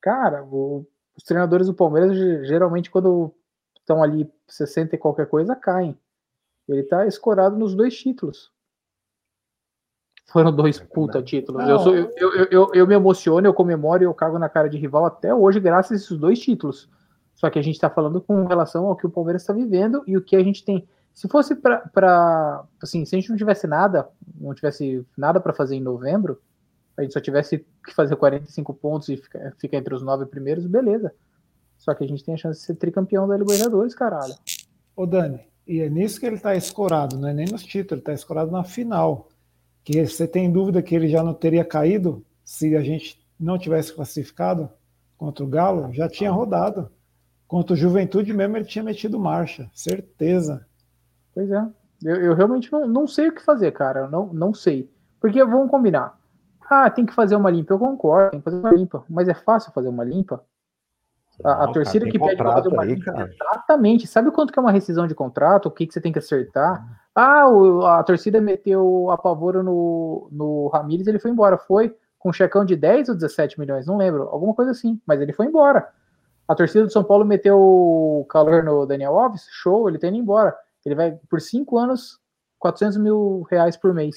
[0.00, 2.16] Cara, o, os treinadores do Palmeiras
[2.46, 3.34] geralmente quando
[3.78, 5.98] estão ali 60 e qualquer coisa caem.
[6.66, 8.50] Ele está escorado nos dois títulos.
[10.32, 11.68] Foram dois é puta títulos.
[11.68, 14.68] Eu, sou, eu, eu, eu, eu, me emociono, eu comemoro e eu cago na cara
[14.68, 16.88] de rival até hoje, graças a esses dois títulos.
[17.40, 20.14] Só que a gente está falando com relação ao que o Palmeiras está vivendo e
[20.14, 20.86] o que a gente tem.
[21.14, 22.66] Se fosse para.
[22.82, 24.06] Assim, se a gente não tivesse nada,
[24.38, 26.38] não tivesse nada para fazer em novembro,
[26.98, 30.66] a gente só tivesse que fazer 45 pontos e ficar, ficar entre os nove primeiros,
[30.66, 31.14] beleza.
[31.78, 34.34] Só que a gente tem a chance de ser tricampeão da Libertadores, caralho.
[34.94, 38.12] Ô Dani, e é nisso que ele está escorado, não é nem nos títulos, está
[38.12, 39.30] escorado na final.
[39.82, 43.94] Que você tem dúvida que ele já não teria caído se a gente não tivesse
[43.94, 44.68] classificado
[45.16, 45.90] contra o Galo?
[45.94, 46.90] Já tinha rodado.
[47.50, 50.64] Contra o Juventude mesmo ele tinha metido marcha, certeza.
[51.34, 51.66] Pois é.
[52.00, 54.02] Eu, eu realmente não, não sei o que fazer, cara.
[54.02, 54.88] Eu não, não sei.
[55.20, 56.16] Porque vamos combinar.
[56.70, 57.74] Ah, tem que fazer uma limpa.
[57.74, 59.04] Eu concordo, tem que fazer uma limpa.
[59.10, 60.44] Mas é fácil fazer uma limpa?
[61.42, 63.12] A, a torcida cara, que pede pra fazer uma aí, limpa.
[63.12, 63.28] Cara.
[63.28, 64.06] Exatamente.
[64.06, 65.66] Sabe quanto que é uma rescisão de contrato?
[65.66, 67.02] O que, que você tem que acertar?
[67.12, 71.58] Ah, o, a torcida meteu a pavoro no, no Ramires, ele foi embora.
[71.58, 74.28] Foi com um checão de 10 ou 17 milhões, não lembro.
[74.28, 75.00] Alguma coisa assim.
[75.04, 75.88] Mas ele foi embora.
[76.50, 79.46] A torcida do São Paulo meteu o calor no Daniel Alves.
[79.52, 80.52] Show, ele tem indo embora.
[80.84, 82.18] Ele vai por cinco anos,
[82.58, 84.16] 400 mil reais por mês.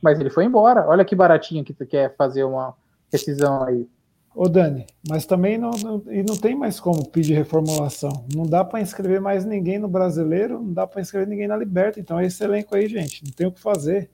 [0.00, 0.88] Mas ele foi embora.
[0.88, 2.74] Olha que baratinho que tu quer fazer uma
[3.12, 3.86] rescisão aí.
[4.34, 8.24] Ô Dani, mas também não, não, e não tem mais como pedir reformulação.
[8.34, 12.00] Não dá para inscrever mais ninguém no brasileiro, não dá para inscrever ninguém na Liberta.
[12.00, 13.22] Então é esse elenco aí, gente.
[13.22, 14.08] Não tem o que fazer.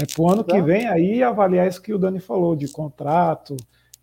[0.00, 3.54] É pro ano que vem aí avaliar isso que o Dani falou, de contrato,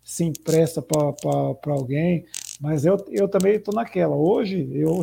[0.04, 2.24] se empresta para alguém.
[2.60, 4.14] Mas eu, eu também estou naquela.
[4.14, 5.02] Hoje eu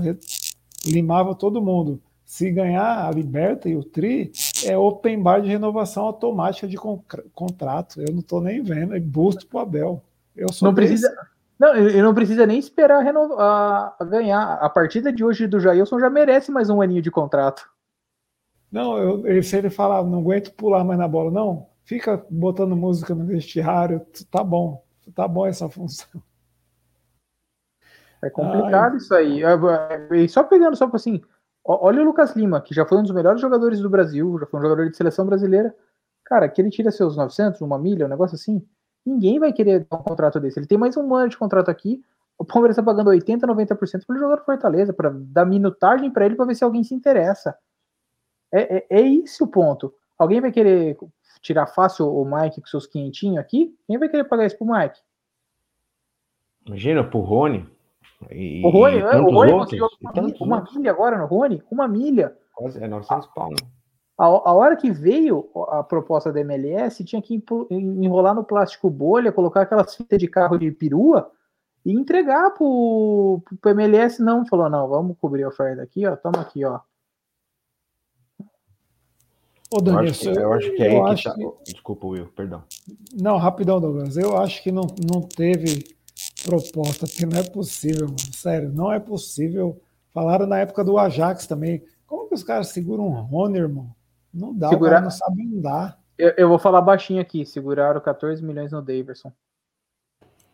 [0.86, 2.00] limava todo mundo.
[2.24, 4.32] Se ganhar a Liberta e o Tri,
[4.66, 6.78] é open bar de renovação automática de
[7.34, 8.02] contrato.
[8.02, 10.04] Eu não estou nem vendo, é busto pro Abel.
[10.36, 11.12] Eu sou não precisa,
[11.58, 14.56] não, ele não precisa nem esperar renovar, a ganhar.
[14.56, 17.68] A partida de hoje do Jailson já merece mais um aninho de contrato.
[18.72, 23.16] Não, eu, se ele falar, não aguento pular mais na bola, não, fica botando música
[23.16, 24.84] no vestiário, tá bom,
[25.16, 26.22] tá bom essa função.
[28.22, 28.98] É complicado Ai.
[28.98, 29.42] isso aí.
[30.12, 31.22] E só pegando só assim,
[31.70, 34.58] Olha o Lucas Lima, que já foi um dos melhores jogadores do Brasil, já foi
[34.58, 35.76] um jogador de seleção brasileira.
[36.24, 38.66] Cara, que ele tira seus 900, uma milha, um negócio assim.
[39.06, 40.58] Ninguém vai querer dar um contrato desse.
[40.58, 42.02] Ele tem mais um ano de contrato aqui.
[42.38, 46.26] O Palmeiras está pagando 80, 90% para ele jogar no Fortaleza, para dar minutagem para
[46.26, 47.58] ele, para ver se alguém se interessa.
[48.50, 49.94] É, é, é esse o ponto.
[50.18, 50.98] Alguém vai querer
[51.42, 53.76] tirar fácil o Mike com seus quinhentinhos aqui?
[53.88, 55.00] Quem vai querer pagar isso pro Mike?
[56.66, 57.70] Imagina, pro Rony.
[58.32, 61.64] E, o Rony, é, o Rony conseguiu uma, uma milha agora no Rony?
[61.70, 62.36] Uma milha.
[62.54, 63.58] Quase, é 900 pau, né?
[64.18, 69.32] A, a, hora que veio a proposta da MLS, tinha que enrolar no plástico bolha,
[69.32, 71.32] colocar aquelas fitas de carro de perua
[71.86, 74.22] e entregar pro, pro MLS.
[74.22, 76.80] Não, falou, não, vamos cobrir a oferta aqui, ó, toma aqui, ó.
[79.72, 81.36] Ô, Daniel, eu acho que, eu acho que é aí que tá...
[81.36, 81.74] Que...
[81.74, 82.64] Desculpa, Will, perdão.
[83.14, 84.18] Não, rapidão, Douglas.
[84.18, 85.97] Eu acho que não, não teve
[86.44, 88.34] proposta, que não é possível, mano.
[88.34, 89.82] Sério, não é possível.
[90.14, 91.84] Falaram na época do Ajax também.
[92.06, 93.96] Como que os caras seguram um Rony, irmão?
[94.34, 94.90] Não dá, Segurar...
[94.90, 96.00] o cara não sabe andar.
[96.18, 97.46] Eu, eu, vou falar baixinho aqui.
[97.46, 99.32] Seguraram 14 milhões no Daverson.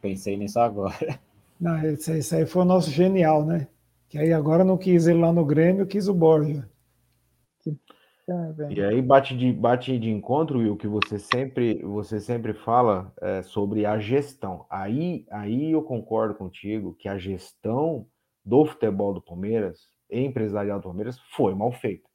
[0.01, 1.19] Pensei nisso agora.
[1.61, 3.67] Não, isso, aí foi o nosso genial, né?
[4.09, 6.67] Que aí agora não quis ele lá no Grêmio, quis o Borja.
[8.25, 13.11] Que e aí bate de, bate de encontro, Will, que você sempre, você sempre fala
[13.21, 14.65] é, sobre a gestão.
[14.69, 18.07] Aí, aí eu concordo contigo que a gestão
[18.45, 22.09] do futebol do Palmeiras, empresarial do Palmeiras, foi mal feita.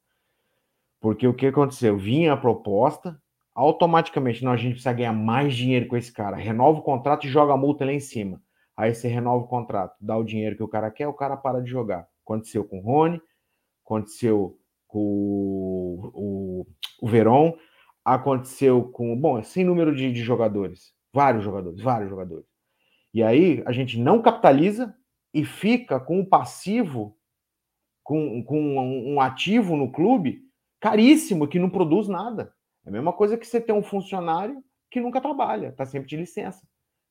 [0.99, 1.97] Porque o que aconteceu?
[1.97, 3.21] Vinha a proposta,
[3.53, 6.35] automaticamente, não, a gente precisa ganhar mais dinheiro com esse cara.
[6.35, 8.41] Renova o contrato e joga a multa lá em cima.
[8.75, 11.61] Aí você renova o contrato, dá o dinheiro que o cara quer, o cara para
[11.61, 12.07] de jogar.
[12.25, 13.21] Aconteceu com o Rony,
[13.85, 14.58] aconteceu
[14.89, 16.67] com o, o,
[17.01, 17.53] o Verón,
[18.03, 22.45] aconteceu com, bom, sem número de, de jogadores, vários jogadores, vários jogadores.
[23.13, 24.93] E aí a gente não capitaliza
[25.33, 27.15] e fica com um passivo,
[28.03, 30.41] com, com um ativo no clube
[30.79, 32.53] caríssimo que não produz nada.
[32.83, 36.17] É a mesma coisa que você ter um funcionário que nunca trabalha, tá sempre de
[36.17, 36.67] licença,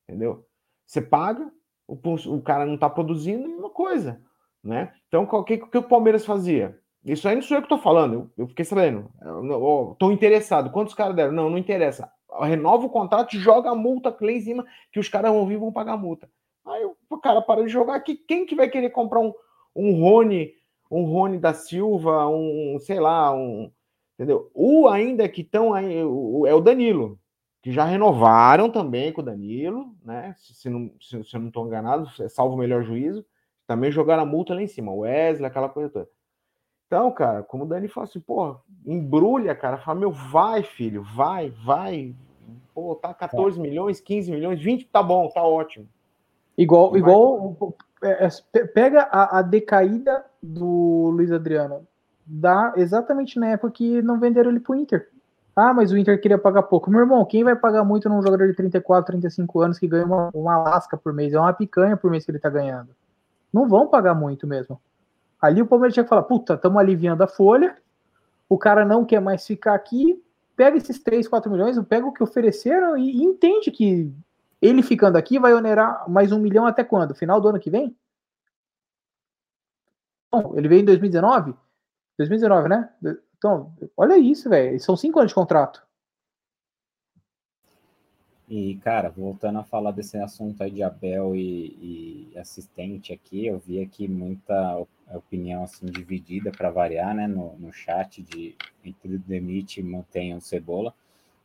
[0.09, 0.45] entendeu?
[0.85, 1.49] Você paga,
[1.87, 4.21] o, o cara não está produzindo, é a mesma coisa,
[4.65, 4.93] né?
[5.07, 6.77] Então, o que, que o Palmeiras fazia?
[7.13, 9.11] Isso aí não sou eu que estou falando, eu, eu, fiquei sabendo.
[9.93, 10.71] Estou interessado.
[10.71, 11.33] Quantos caras deram?
[11.33, 12.13] Não, não interessa.
[12.41, 15.59] Renova o contrato joga a multa lá em cima, que os caras vão vir e
[15.59, 16.29] vão pagar a multa.
[16.67, 18.15] Aí o cara para de jogar aqui.
[18.15, 19.33] Quem que vai querer comprar um,
[19.75, 20.53] um Rony,
[20.91, 23.73] um Rony da Silva, um, sei lá, um.
[24.15, 24.51] Entendeu?
[24.53, 27.19] O ainda que estão aí, é o Danilo,
[27.63, 30.35] que já renovaram também com o Danilo, né?
[30.39, 33.25] Se, se, não, se, se não estou enganado, é salvo o melhor juízo.
[33.67, 34.93] Também jogaram a multa lá em cima.
[34.93, 36.09] Wesley, aquela coisa toda.
[36.89, 41.53] Então, cara, como o Dani falou assim, pô, embrulha, cara, fala, meu, vai, filho, vai,
[41.63, 42.15] vai.
[42.75, 43.63] Pô, tá 14 é.
[43.63, 45.87] milhões, 15 milhões, 20, tá bom, tá ótimo.
[46.57, 51.87] Igual, igual é, é, pega a, a, decaída do Luiz Adriano,
[52.25, 55.11] dá exatamente na época que não venderam ele pro Inter.
[55.55, 56.91] Ah, mas o Inter queria pagar pouco.
[56.91, 60.31] Meu irmão, quem vai pagar muito num jogador de 34, 35 anos que ganha uma,
[60.33, 61.35] uma lasca por mês?
[61.35, 62.89] É uma picanha por mês que ele tá ganhando.
[63.53, 64.81] Não vão pagar muito mesmo.
[65.41, 67.77] Ali o Palmeiras tinha que falar, puta, estamos aliviando a folha,
[68.49, 70.23] o cara não quer mais ficar aqui,
[70.57, 74.13] pega esses 3, 4 milhões, pega o que ofereceram e, e entende que
[74.61, 77.15] ele ficando aqui vai onerar mais um milhão até quando?
[77.15, 77.97] Final do ano que vem?
[80.31, 81.55] Bom, ele veio em 2019?
[82.19, 82.91] 2019, né?
[83.37, 84.79] Então, olha isso, velho.
[84.81, 85.87] São cinco anos de contrato.
[88.49, 93.59] E, cara, voltando a falar desse assunto aí de Abel e, e assistente aqui, eu
[93.59, 99.19] vi aqui muita opinião assim dividida para variar, né, no, no chat de entre o
[99.19, 100.95] Demite e mantenham Cebola.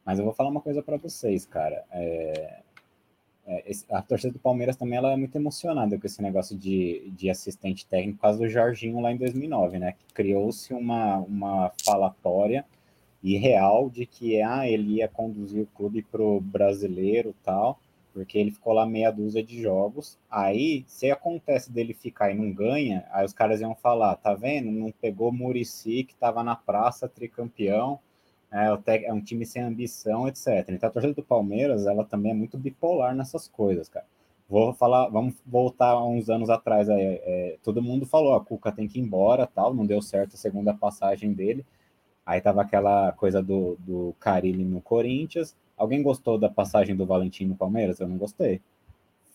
[0.06, 1.84] Mas eu vou falar uma coisa para vocês, cara.
[1.91, 2.62] É,
[3.45, 7.30] é, a torcida do Palmeiras também ela é muito emocionada com esse negócio de, de
[7.30, 9.95] assistente técnico, por causa do Jorginho lá em 2009, né?
[10.14, 12.66] Criou-se uma, uma falatória
[13.24, 17.80] irreal de que ah, ele ia conduzir o clube pro brasileiro tal,
[18.13, 20.17] porque ele ficou lá meia dúzia de jogos.
[20.30, 24.69] Aí, se acontece dele ficar e não ganha, aí os caras iam falar, tá vendo?
[24.71, 27.99] Não pegou Murici, que tava na praça, tricampeão,
[28.51, 30.69] é, é um time sem ambição, etc.
[30.69, 34.05] Então a torcida do Palmeiras, ela também é muito bipolar nessas coisas, cara.
[34.47, 36.88] Vou falar, vamos voltar uns anos atrás.
[36.88, 39.74] É, é, todo mundo falou, a Cuca tem que ir embora, tal.
[39.74, 41.65] Não deu certo a segunda passagem dele.
[42.26, 45.55] Aí tava aquela coisa do, do Carilli no Corinthians.
[45.78, 47.99] Alguém gostou da passagem do Valentim no Palmeiras?
[47.99, 48.61] Eu não gostei.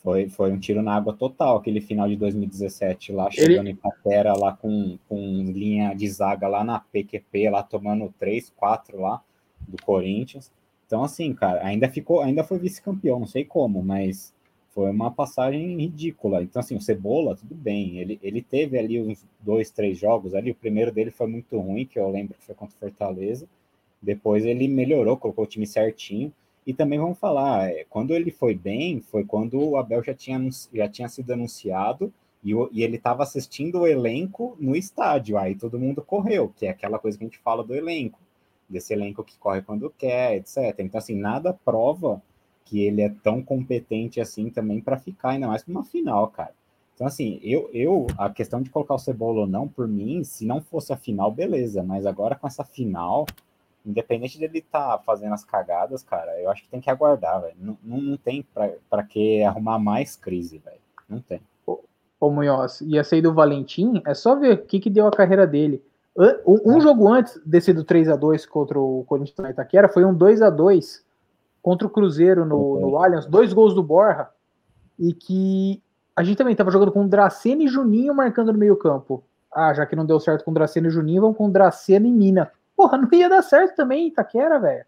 [0.03, 3.70] Foi, foi um tiro na água total, aquele final de 2017 lá, chegando Ele...
[3.72, 5.16] em Patera lá com, com
[5.53, 9.20] linha de zaga lá na PQP, lá tomando 3, 4 lá
[9.66, 10.53] do Corinthians.
[10.86, 14.32] Então, assim, cara, ainda ficou, ainda foi vice-campeão, não sei como, mas
[14.71, 16.43] foi uma passagem ridícula.
[16.43, 20.51] Então, assim, o Cebola, tudo bem, ele, ele teve ali uns dois, três jogos ali,
[20.51, 23.49] o primeiro dele foi muito ruim, que eu lembro que foi contra o Fortaleza,
[24.01, 26.33] depois ele melhorou, colocou o time certinho,
[26.69, 30.39] e também vamos falar, é, quando ele foi bem, foi quando o Abel já tinha,
[30.73, 32.12] já tinha sido anunciado
[32.45, 35.39] e, o, e ele estava assistindo o elenco no estádio.
[35.39, 38.21] Aí todo mundo correu, que é aquela coisa que a gente fala do elenco,
[38.69, 40.79] desse elenco que corre quando quer, etc.
[40.81, 42.23] Então, assim, nada prova
[42.69, 46.53] que ele é tão competente assim também para ficar, ainda mais para uma final, cara.
[46.95, 50.45] Então, assim, eu, eu, a questão de colocar o Cebola ou não, por mim, se
[50.45, 53.25] não fosse a final, beleza, mas agora com essa final,
[53.87, 57.55] independente dele estar tá fazendo as cagadas, cara, eu acho que tem que aguardar, velho.
[57.59, 58.45] Não, não, não, tem
[58.91, 60.81] para que arrumar mais crise, velho.
[61.09, 61.41] Não tem.
[61.66, 61.81] Ô,
[62.21, 65.47] ô Munhoz, ia sair do Valentim, é só ver o que, que deu a carreira
[65.47, 65.83] dele.
[66.45, 66.81] Um, um é.
[66.81, 70.43] jogo antes desse do 3 a 2 contra o Corinthians na Itaquera foi um 2
[70.43, 71.07] a 2
[71.62, 74.28] contra o Cruzeiro no, no Allianz, dois gols do Borja,
[74.98, 75.82] e que
[76.14, 79.22] a gente também estava jogando com Dracena e Juninho marcando no meio campo.
[79.54, 82.50] Ah, já que não deu certo com Dracena e Juninho, vamos com Dracena e Mina.
[82.76, 84.84] Porra, não ia dar certo também Itaquera, velho.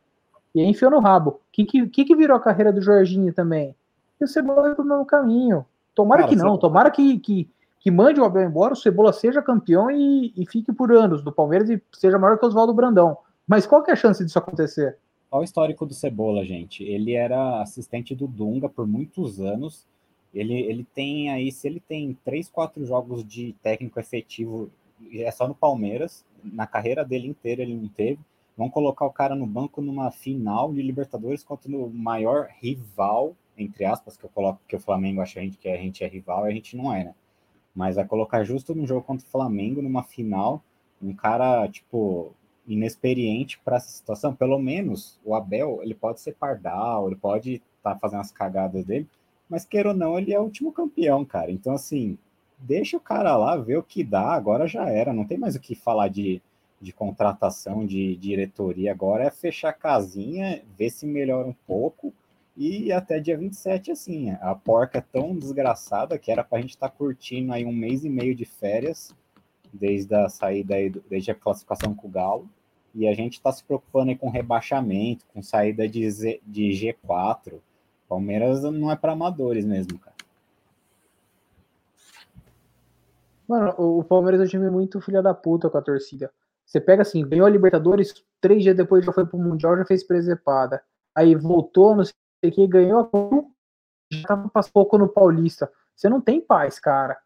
[0.55, 1.31] E aí enfiou no rabo.
[1.31, 3.75] O que, que, que virou a carreira do Jorginho também?
[4.21, 5.65] E o Cebola foi pro mesmo caminho.
[5.95, 9.43] Tomara Cara, que não, tomara que, que, que mande o Abel embora, o Cebola seja
[9.43, 13.17] campeão e, e fique por anos do Palmeiras e seja maior que o Oswaldo Brandão.
[13.47, 14.97] Mas qual que é a chance disso acontecer?
[15.31, 16.83] Olha o histórico do Cebola, gente.
[16.83, 19.87] Ele era assistente do Dunga por muitos anos.
[20.35, 24.71] Ele, ele tem aí, se ele tem três, quatro jogos de técnico efetivo,
[25.13, 28.19] é só no Palmeiras na carreira dele inteira ele não teve.
[28.57, 33.85] Vão colocar o cara no banco numa final de Libertadores contra o maior rival, entre
[33.85, 36.47] aspas, que eu coloco, que o Flamengo acha a gente que a gente é rival
[36.47, 37.15] e a gente não é, né?
[37.75, 40.63] Mas vai colocar justo no jogo contra o Flamengo, numa final,
[41.01, 42.35] um cara, tipo,
[42.75, 44.35] inexperiente para essa situação.
[44.35, 48.85] Pelo menos o Abel, ele pode ser pardal, ele pode estar tá fazendo as cagadas
[48.85, 49.09] dele,
[49.49, 51.51] mas queira ou não, ele é o último campeão, cara.
[51.51, 52.17] Então, assim,
[52.59, 55.61] deixa o cara lá ver o que dá, agora já era, não tem mais o
[55.61, 56.41] que falar de,
[56.81, 62.13] de contratação, de diretoria, agora é fechar a casinha, ver se melhora um pouco,
[62.57, 66.71] e até dia 27, assim, a porca é tão desgraçada que era para a gente
[66.71, 69.15] estar tá curtindo aí um mês e meio de férias,
[69.73, 72.49] desde a saída aí, desde a classificação com o Galo,
[72.95, 77.61] e a gente está se preocupando aí com rebaixamento, com saída de, Z, de G4.
[78.09, 80.17] Palmeiras não é para amadores mesmo, cara.
[83.47, 86.31] Mano, o Palmeiras é um time muito filha da puta com a torcida.
[86.65, 90.05] Você pega assim, ganhou a Libertadores, três dias depois já foi pro Mundial, já fez
[90.05, 90.83] presepada.
[91.15, 92.15] Aí voltou, não sei
[92.45, 93.11] o que, ganhou a
[94.13, 95.71] já tava pouco no Paulista.
[95.95, 97.19] Você não tem paz, cara.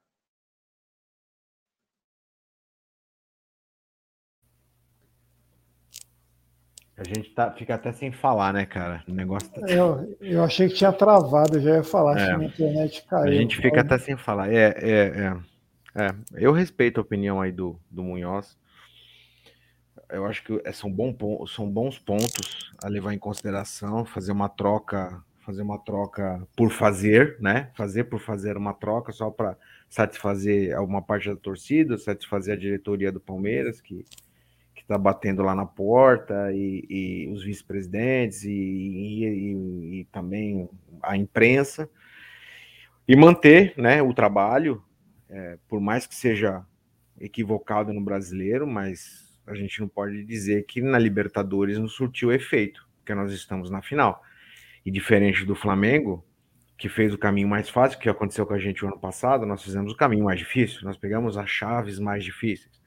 [6.97, 9.03] A gente tá, fica até sem falar, né, cara?
[9.09, 9.61] O negócio tá...
[9.69, 12.23] Eu, eu achei que tinha travado, já ia falar, É.
[12.23, 13.25] acho que a internet caiu.
[13.25, 14.53] A gente fica até sem falar.
[14.53, 15.37] É, é,
[15.97, 16.15] é, é.
[16.35, 18.57] Eu respeito a opinião aí do, do Munhoz.
[20.09, 21.17] Eu acho que é- são, bom,
[21.49, 27.37] são bons pontos a levar em consideração, fazer uma troca, fazer uma troca por fazer,
[27.41, 27.71] né?
[27.75, 29.57] Fazer por fazer uma troca só para
[29.89, 34.05] satisfazer uma parte da torcida, satisfazer a diretoria do Palmeiras, que
[34.85, 40.69] está batendo lá na porta, e, e os vice-presidentes, e, e- e- também
[41.03, 41.89] a imprensa,
[43.09, 44.83] e manter né, o trabalho,
[45.29, 46.65] é, por mais que seja
[47.19, 52.87] equivocado no brasileiro, mas a gente não pode dizer que na Libertadores não surtiu efeito,
[52.99, 54.23] porque nós estamos na final.
[54.85, 56.25] E diferente do Flamengo,
[56.77, 59.63] que fez o caminho mais fácil, que aconteceu com a gente o ano passado, nós
[59.63, 62.83] fizemos o caminho mais difícil, nós pegamos as chaves mais difíceis.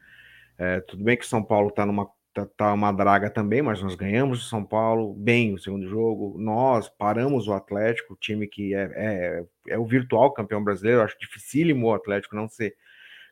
[0.58, 3.96] É, tudo bem que São Paulo está numa tá, tá uma draga também, mas nós
[3.96, 6.38] ganhamos o São Paulo bem o segundo jogo.
[6.40, 11.00] Nós paramos o Atlético, o time que é, é, é o virtual campeão brasileiro.
[11.00, 12.76] Eu acho dificílimo o Atlético não ser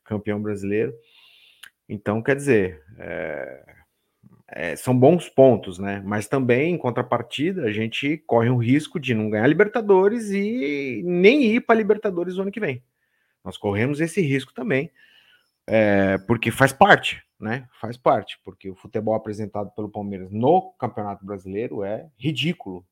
[0.04, 0.94] campeão brasileiro.
[1.88, 3.64] Então, quer dizer, é,
[4.48, 6.02] é, são bons pontos, né?
[6.06, 11.44] Mas também, em contrapartida, a gente corre o risco de não ganhar Libertadores e nem
[11.44, 12.84] ir para Libertadores o ano que vem.
[13.44, 14.90] Nós corremos esse risco também,
[15.68, 17.68] é, porque faz parte, né?
[17.80, 22.86] Faz parte, porque o futebol apresentado pelo Palmeiras no Campeonato Brasileiro é ridículo,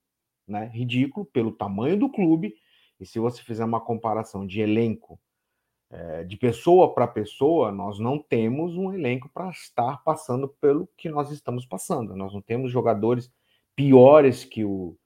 [0.47, 0.65] né?
[0.74, 2.55] Ridículo pelo tamanho do clube.
[2.99, 5.19] E se você fizer uma comparação de elenco
[5.89, 11.07] é, de pessoa para pessoa, nós não temos um elenco para estar passando pelo que
[11.09, 12.15] nós estamos passando.
[12.15, 13.32] Nós não temos jogadores
[13.76, 14.97] piores que o,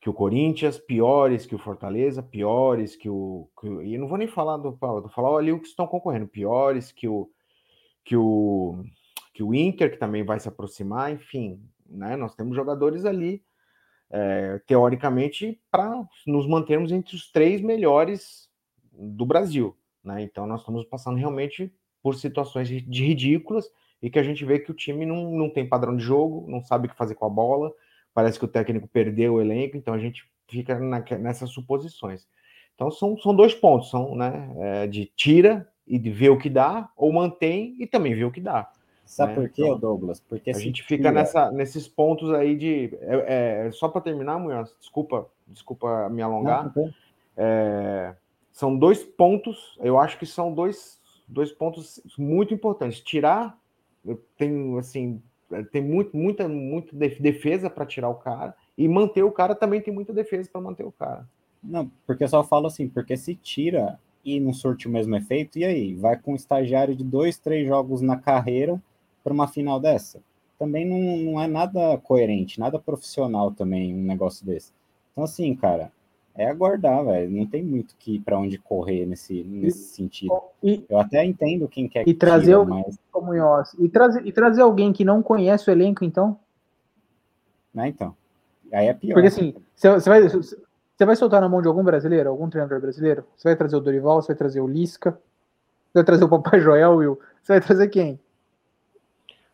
[0.00, 3.48] que o Corinthians, piores que o Fortaleza, piores que o.
[3.60, 6.28] Que e não vou nem falar do Paulo, vou falar ali o que estão concorrendo,
[6.28, 7.30] piores que o,
[8.04, 8.84] que o,
[9.34, 12.16] que o Inter, que também vai se aproximar, enfim, né?
[12.16, 13.42] Nós temos jogadores ali,
[14.10, 18.48] é, teoricamente, para nos mantermos entre os três melhores
[18.92, 19.76] do Brasil.
[20.02, 20.22] Né?
[20.22, 21.72] Então nós estamos passando realmente
[22.02, 23.70] por situações de ridículas
[24.00, 26.62] e que a gente vê que o time não, não tem padrão de jogo, não
[26.62, 27.72] sabe o que fazer com a bola,
[28.18, 32.26] parece que o técnico perdeu o elenco, então a gente fica na, nessas suposições.
[32.74, 36.50] Então são, são dois pontos, são né, é, de tira e de ver o que
[36.50, 38.68] dá, ou mantém e também ver o que dá.
[39.04, 39.34] Sabe né?
[39.36, 40.18] por quê, Então, Douglas?
[40.18, 42.92] Porque A gente fica tira- nessa, nesses pontos aí de.
[43.02, 46.72] é- é, só para terminar, Munhoz, desculpa, desculpa me alongar.
[46.74, 46.94] Não, não,
[47.36, 48.16] É,
[48.50, 52.98] são dois pontos, eu acho que são dois, dois pontos muito importantes.
[52.98, 53.56] Tirar,
[54.04, 55.22] eu tenho assim,
[55.70, 56.48] tem muito, muita,
[56.92, 60.60] def- defesa para tirar o cara, e manter o cara também tem muita defesa para
[60.60, 61.26] manter o cara.
[61.62, 65.58] Não, porque eu só falo assim, porque se tira e não surte o mesmo efeito,
[65.58, 65.94] e aí?
[65.94, 68.80] Vai com um estagiário de dois, três jogos na carreira
[69.24, 70.20] para uma final dessa?
[70.58, 74.72] Também não, não é nada coerente, nada profissional também um negócio desse.
[75.12, 75.90] Então, assim, cara,
[76.38, 77.30] é aguardar, velho.
[77.30, 80.32] Não tem muito que para onde correr nesse, nesse sentido.
[80.62, 84.24] E, Eu até entendo quem quer E que trazer tira, mas, ô, Munhoz, e, trazer,
[84.24, 86.38] e trazer alguém que não conhece o elenco, então?
[87.74, 88.14] né, então.
[88.72, 89.14] Aí é pior.
[89.14, 93.24] Porque assim, você vai, você vai soltar na mão de algum brasileiro, algum treinador brasileiro?
[93.36, 96.60] Você vai trazer o Dorival, você vai trazer o Lisca, você vai trazer o Papai
[96.60, 97.20] Joel, Will?
[97.42, 98.20] Você vai trazer quem?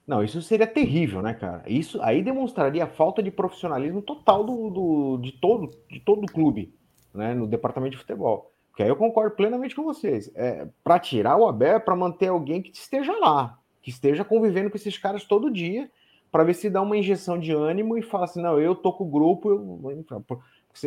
[0.07, 1.63] Não, isso seria terrível, né, cara?
[1.67, 6.31] Isso aí demonstraria a falta de profissionalismo total do, do- de, todo, de todo o
[6.33, 6.75] clube,
[7.15, 8.53] né, no departamento de futebol.
[8.71, 10.31] Porque aí eu concordo plenamente com vocês.
[10.35, 14.69] É, para tirar o Abel é para manter alguém que esteja lá, que esteja convivendo
[14.69, 15.91] com esses caras todo dia,
[16.31, 19.05] para ver se dá uma injeção de ânimo e fala assim: não, eu tô com
[19.05, 19.49] o grupo.
[19.51, 19.81] Eu...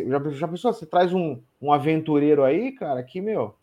[0.06, 0.74] já, já pensou?
[0.74, 3.56] Você traz um, um aventureiro aí, cara, que, meu,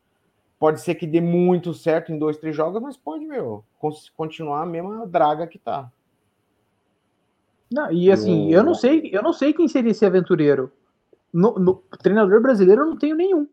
[0.65, 3.63] pode ser que dê muito certo em dois, três jogos, mas pode, meu,
[4.17, 5.93] continuar a mesma draga que tá.
[7.71, 10.73] Não, e assim, O- eu não sei, eu não sei quem seria esse aventureiro.
[11.31, 13.47] No, no- treinador brasileiro eu não tenho nenhum.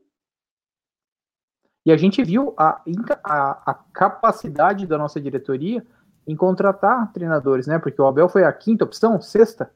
[1.85, 2.81] E a gente viu a,
[3.25, 5.85] a, a capacidade da nossa diretoria
[6.25, 7.77] em contratar treinadores, né?
[7.77, 9.69] Porque o Abel foi a quinta opção, sexta.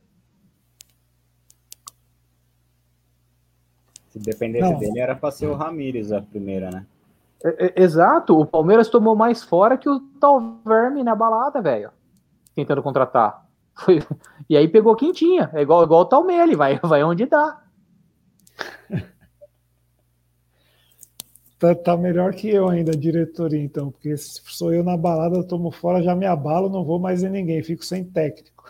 [4.07, 4.79] Se dependesse Não.
[4.79, 6.86] dele, era para ser o Ramires a primeira, né?
[7.45, 11.91] É- é- exato, o Palmeiras tomou mais fora que o tal verme na balada, velho.
[12.55, 13.45] Tentando contratar.
[13.75, 14.01] Foi-
[14.49, 15.49] E aí pegou quem tinha.
[15.53, 17.61] É igual, igual o Talmeli, vai, vai onde dá.
[21.59, 25.37] Tá, tá melhor que eu ainda, a diretoria, então, porque se sou eu na balada,
[25.37, 28.65] eu tomo fora, já me abalo, não vou mais em ninguém, fico sem técnico.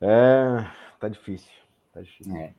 [0.00, 0.66] É,
[1.00, 1.50] tá difícil.
[1.92, 2.36] Tá difícil.
[2.36, 2.52] É.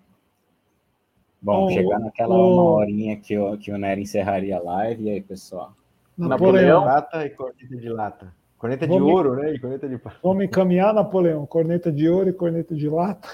[1.42, 2.54] Bom, Ô, chegar naquela ô.
[2.54, 5.74] uma horinha que o, que o Nery encerraria a live, e aí, pessoal?
[6.18, 6.86] Napoleão, Napoleão.
[6.86, 8.34] Lata e cortita de lata.
[8.58, 9.58] Corneta de Vamos ouro, né?
[9.58, 9.98] corneta de...
[10.22, 11.46] Vamos encaminhar, Napoleão?
[11.46, 13.30] Corneta de ouro e corneta de lata?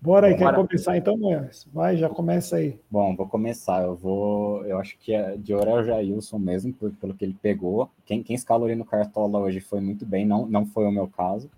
[0.00, 0.56] Bora aí, Bora.
[0.56, 1.68] quer começar então, Moisés?
[1.70, 2.80] Vai, já começa aí.
[2.90, 3.82] Bom, vou começar.
[3.82, 4.64] Eu vou.
[4.64, 7.90] Eu acho que é de ouro é o Jailson mesmo, pelo que ele pegou.
[8.06, 11.06] Quem, quem escalou ele no Cartola hoje foi muito bem, não, não foi o meu
[11.06, 11.50] caso.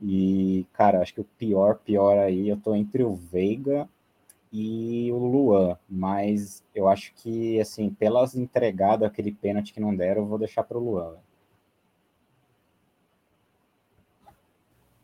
[0.00, 3.88] E, cara, acho que o pior, pior aí, eu tô entre o Veiga
[4.52, 10.22] e o Luan, mas eu acho que, assim, pelas entregadas, aquele pênalti que não deram,
[10.22, 11.16] eu vou deixar para o Luan.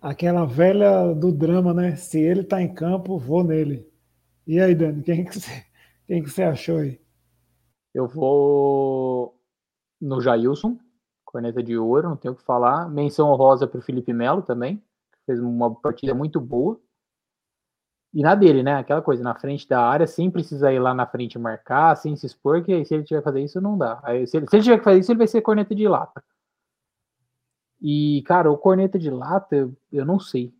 [0.01, 1.97] Aquela velha do drama, né?
[1.97, 3.87] Se ele tá em campo, vou nele.
[4.47, 5.65] E aí, Dani, quem que você,
[6.07, 7.01] quem que você achou aí?
[7.93, 9.37] Eu vou
[10.01, 10.79] no Jailson,
[11.31, 12.89] corneta de ouro, não tenho o que falar.
[12.89, 16.81] Menção honrosa para o Felipe Melo também, que fez uma partida muito boa.
[18.13, 18.75] E na dele, né?
[18.75, 22.27] Aquela coisa, na frente da área, sem precisar ir lá na frente marcar, sem se
[22.27, 24.01] expor, que se ele tiver que fazer isso, não dá.
[24.03, 26.23] Aí, se, ele, se ele tiver que fazer isso, ele vai ser corneta de lata.
[27.81, 30.53] E, cara, o corneta de lata, eu, eu não sei.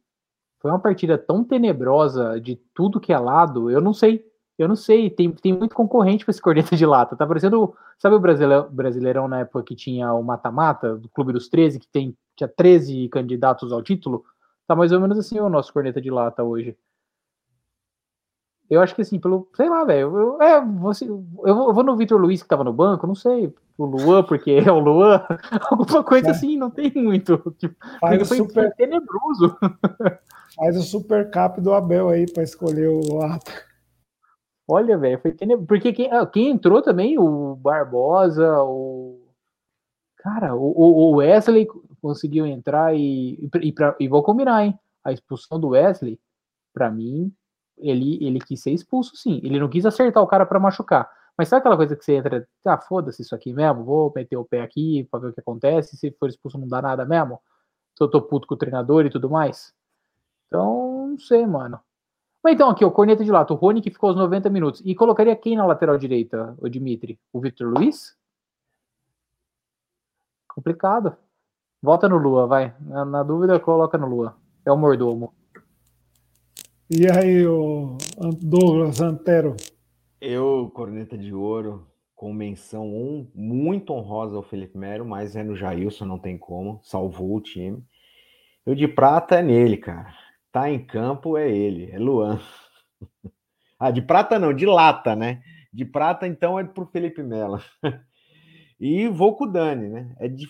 [0.61, 4.30] Foi uma partida tão tenebrosa de tudo que é lado, eu não sei.
[4.61, 7.17] Eu não sei, tem, tem muito concorrente para esse corneta de lata.
[7.17, 11.49] Tá parecendo, sabe o brasileirão, brasileirão na época que tinha o mata-mata, do Clube dos
[11.49, 14.23] 13, que tem, tinha 13 candidatos ao título?
[14.67, 16.77] Tá mais ou menos assim o nosso corneta de lata hoje.
[18.69, 19.49] Eu acho que assim, pelo.
[19.57, 20.15] Sei lá, velho.
[20.15, 23.53] Eu, é, você, eu, eu vou no Vitor Luiz que tava no banco, não sei.
[23.79, 25.25] O Luan, porque é o Luan.
[25.71, 26.31] Alguma coisa é.
[26.33, 27.39] assim, não tem muito.
[27.59, 29.57] Tipo, faz o super tenebroso.
[30.55, 33.70] Faz o super cap do Abel aí para escolher o ato.
[34.71, 35.67] Olha, velho, foi tenebroso.
[35.67, 39.19] Porque quem, ah, quem entrou também, o Barbosa, o.
[40.19, 41.67] Cara, o, o Wesley
[42.01, 44.79] conseguiu entrar e, e, pra, e vou combinar, hein?
[45.05, 46.21] A expulsão do Wesley,
[46.75, 47.33] para mim,
[47.79, 49.41] ele, ele quis ser expulso, sim.
[49.43, 51.11] Ele não quis acertar o cara para machucar.
[51.37, 54.45] Mas sabe aquela coisa que você entra, ah, foda-se isso aqui mesmo, vou meter o
[54.45, 57.41] pé aqui pra ver o que acontece, se for expulso não dá nada mesmo?
[57.97, 59.73] Se eu tô puto com o treinador e tudo mais.
[60.49, 61.81] Então, não sei, mano.
[62.43, 64.83] Mas então, aqui, o corneta de lado, o Rony que ficou os 90 minutos.
[64.85, 67.19] E colocaria quem na lateral direita, o Dimitri?
[67.33, 68.17] O Victor Luiz?
[70.49, 71.17] Complicado.
[71.83, 72.75] Volta no Lua, vai.
[72.81, 74.37] Na, na dúvida, coloca no Lua.
[74.65, 75.35] É o mordomo.
[76.91, 77.97] E aí, o
[78.43, 79.57] Douglas Antero?
[80.21, 85.55] Eu, corneta de ouro, com menção um, muito honrosa ao Felipe Melo, mas é no
[85.55, 87.83] Jailson, não tem como, salvou o time.
[88.67, 90.13] Eu de prata é nele, cara.
[90.53, 92.41] Tá em campo é ele, é Luan.
[93.79, 95.43] ah, de prata não, de lata, né?
[95.73, 97.61] De prata, então, é pro Felipe Melo.
[98.81, 100.15] e vou com o Dani, né?
[100.19, 100.49] É de...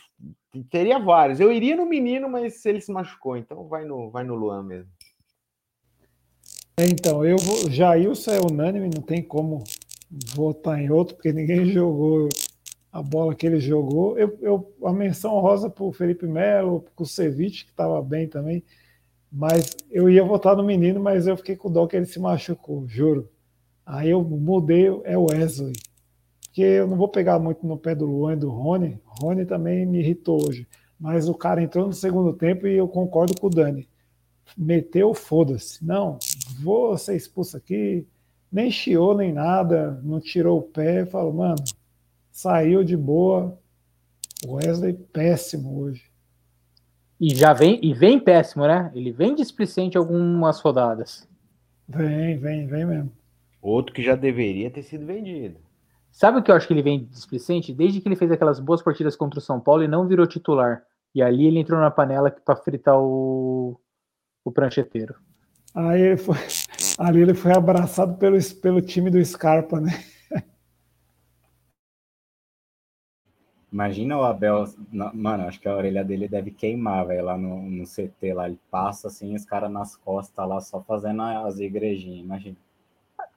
[0.71, 1.39] Teria vários.
[1.39, 4.91] Eu iria no menino, mas ele se machucou, então vai no, vai no Luan mesmo.
[6.79, 7.71] Então, eu vou.
[7.71, 9.63] Jailson é unânime, não tem como
[10.35, 12.29] votar em outro, porque ninguém jogou
[12.91, 14.19] a bola que ele jogou.
[14.19, 18.27] Eu, eu a menção rosa para o Felipe Melo, para o Ceviche, que estava bem
[18.27, 18.65] também.
[19.33, 22.87] Mas eu ia votar no menino, mas eu fiquei com dó que ele se machucou,
[22.89, 23.29] juro.
[23.87, 25.75] Aí eu mudei, é o Wesley.
[26.45, 29.01] Porque eu não vou pegar muito no pé do Luan e do Rony.
[29.05, 30.67] Rony também me irritou hoje.
[30.99, 33.89] Mas o cara entrou no segundo tempo e eu concordo com o Dani
[34.57, 35.85] meteu, foda-se.
[35.85, 36.19] Não,
[36.61, 38.07] vou ser expulso aqui.
[38.51, 41.07] Nem chiou nem nada, não tirou o pé.
[41.07, 41.63] Falou, mano,
[42.31, 43.59] saiu de boa.
[44.47, 46.10] Wesley péssimo hoje.
[47.21, 48.91] E já vem, e vem péssimo, né?
[48.95, 51.29] Ele vem displicente algumas rodadas.
[51.87, 53.13] Vem, vem, vem mesmo.
[53.61, 55.57] Outro que já deveria ter sido vendido.
[56.11, 57.75] Sabe o que eu acho que ele vem displicente?
[57.75, 60.83] Desde que ele fez aquelas boas partidas contra o São Paulo e não virou titular.
[61.15, 63.79] E ali ele entrou na panela para fritar o,
[64.43, 65.15] o prancheteiro.
[65.75, 66.37] Aí ele foi,
[66.99, 70.03] ali ele foi abraçado pelo, pelo time do Scarpa, né?
[73.73, 74.65] Imagina o Abel,
[75.15, 78.59] mano, acho que a orelha dele deve queimar, velho, lá no, no CT, lá ele
[78.71, 82.57] passa assim, os caras nas costas lá, só fazendo as igrejinhas, imagina.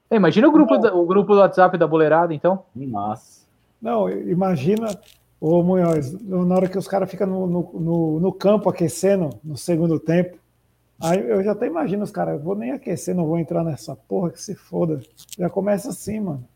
[0.09, 2.65] É, imagina o grupo, da, o grupo do WhatsApp da boleirada, então.
[2.75, 3.43] Nossa.
[3.79, 4.87] Não, imagina,
[5.39, 9.55] ô Munhoz, na hora que os caras ficam no, no, no, no campo aquecendo, no
[9.55, 10.37] segundo tempo,
[11.03, 14.29] Aí eu já até imagino os caras, vou nem aquecer, não vou entrar nessa porra
[14.31, 15.01] que se foda.
[15.37, 16.47] Já começa assim, mano.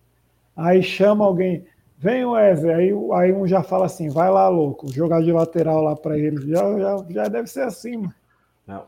[0.55, 1.65] Aí chama alguém,
[1.97, 5.81] vem o Wesley, aí, aí um já fala assim, vai lá, louco, jogar de lateral
[5.81, 6.49] lá para ele.
[6.49, 8.13] Já, já, já deve ser assim, mano.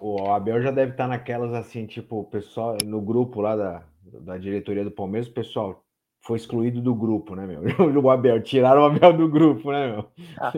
[0.02, 4.38] O Abel já deve estar naquelas assim, tipo, o pessoal no grupo lá da, da
[4.38, 5.84] diretoria do Palmeiras, o pessoal
[6.22, 7.62] foi excluído do grupo, né, meu?
[8.04, 10.06] O Abel, tiraram o Abel do grupo, né, meu?
[10.38, 10.52] Ah,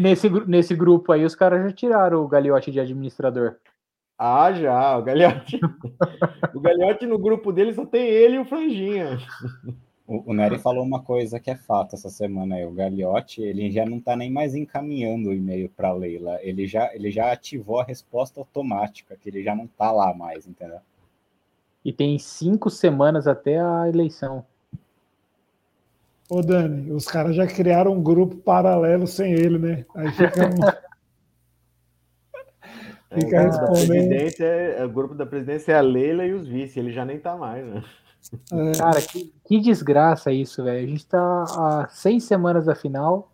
[0.00, 3.56] nesse, nesse grupo aí, os caras já tiraram o Gagliotti de administrador.
[4.16, 5.58] Ah, já, o Gagliotti.
[6.54, 9.18] o Gagliotti no grupo dele só tem ele e o Franjinha.
[10.12, 12.66] O, o Nery falou uma coisa que é fato essa semana aí.
[12.66, 16.38] O Gagliotti, ele já não está nem mais encaminhando o e-mail para Leila.
[16.42, 20.46] Ele já, ele já ativou a resposta automática, que ele já não está lá mais,
[20.46, 20.80] entendeu?
[21.82, 24.44] E tem cinco semanas até a eleição.
[26.28, 29.86] Ô, Dani, os caras já criaram um grupo paralelo sem ele, né?
[29.94, 30.50] Aí fica.
[33.18, 34.42] fica é, respondendo.
[34.42, 37.34] É, o grupo da presidência é a Leila e os vice, ele já nem tá
[37.34, 37.82] mais, né?
[38.52, 38.78] É.
[38.78, 40.84] Cara, que, que desgraça isso, velho.
[40.84, 43.32] A gente tá há seis semanas da final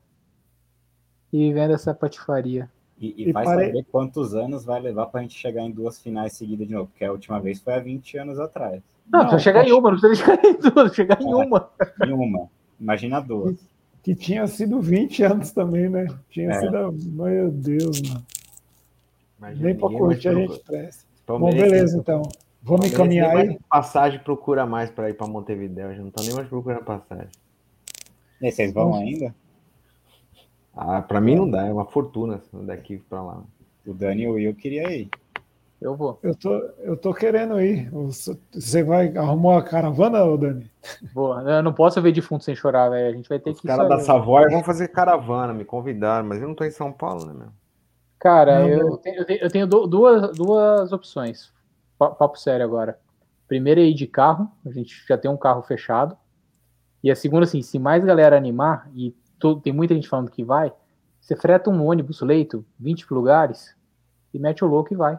[1.32, 2.70] e vendo essa patifaria.
[2.98, 3.66] E, e, e vai pare...
[3.66, 7.04] saber quantos anos vai levar pra gente chegar em duas finais seguidas de novo, porque
[7.04, 8.82] a última vez foi há 20 anos atrás.
[9.10, 11.70] Não, não chegar em uma, não precisa chegar em duas, chegar em é, uma.
[12.04, 12.48] Em uma.
[12.80, 13.56] Imagina duas.
[14.02, 16.06] Que, que, tinha sido 20 anos também, né?
[16.28, 16.60] Tinha é.
[16.60, 16.92] sido.
[17.12, 18.24] Meu Deus, mano.
[19.38, 21.04] Imagina, Nem pra curtir a gente presta.
[21.26, 22.22] Bom, beleza, então.
[22.68, 23.58] Vamos encaminhar aí.
[23.68, 25.94] Passagem procura mais para ir para Montevideo.
[25.94, 27.28] Já não estão nem mais procurando passagem.
[28.42, 29.34] E vocês vão ainda?
[30.76, 33.42] Ah, para mim não dá, é uma fortuna daqui para lá.
[33.86, 35.08] O Dani e Will queria ir.
[35.80, 36.18] Eu vou.
[36.22, 37.90] Eu tô, eu tô querendo ir.
[38.52, 40.70] Você vai arrumar a caravana, Dani?
[41.14, 41.38] Vou.
[41.40, 43.08] Eu não posso ver defunto sem chorar, velho.
[43.08, 43.66] A gente vai ter Os que.
[43.66, 46.92] Os caras da Savoy vão fazer caravana, me convidaram, mas eu não tô em São
[46.92, 47.48] Paulo, né, meu?
[48.18, 51.52] Cara, não, eu, tenho, eu tenho duas, duas opções.
[51.98, 52.98] Papo sério agora.
[53.48, 56.16] Primeiro é ir de carro, a gente já tem um carro fechado.
[57.02, 59.14] E a segunda, assim, se mais galera animar, e
[59.62, 60.72] tem muita gente falando que vai,
[61.20, 63.74] você freta um ônibus leito, 20 lugares,
[64.32, 65.18] e mete o louco e vai.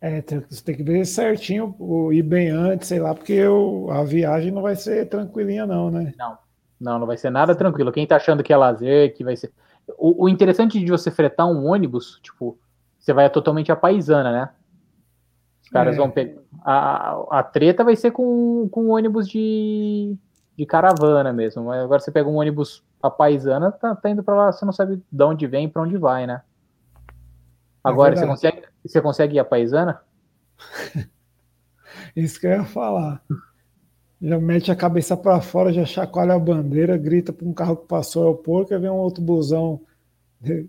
[0.00, 1.74] É, você tem que ver certinho,
[2.12, 6.12] ir bem antes, sei lá, porque eu, a viagem não vai ser tranquilinha, não, né?
[6.18, 6.38] Não,
[6.78, 7.90] não, não vai ser nada tranquilo.
[7.90, 9.52] Quem tá achando que é lazer, que vai ser.
[9.96, 12.58] O, o interessante de você fretar um ônibus, tipo,
[13.06, 14.48] você vai totalmente a paisana, né?
[15.62, 15.98] Os caras é.
[15.98, 16.42] vão pegar.
[16.64, 20.16] A, a treta vai ser com, com ônibus de,
[20.56, 21.70] de caravana mesmo.
[21.70, 25.00] Agora você pega um ônibus a paisana, tá, tá indo para lá, você não sabe
[25.10, 26.42] de onde vem e para onde vai, né?
[27.06, 30.00] É agora, é você, consegue, você consegue ir a paisana?
[32.16, 33.22] Isso que eu ia falar.
[34.20, 37.86] Já mete a cabeça para fora, já chacoalha a bandeira, grita para um carro que
[37.86, 39.80] passou é o porco, aí vem um outro busão
[40.40, 40.68] de,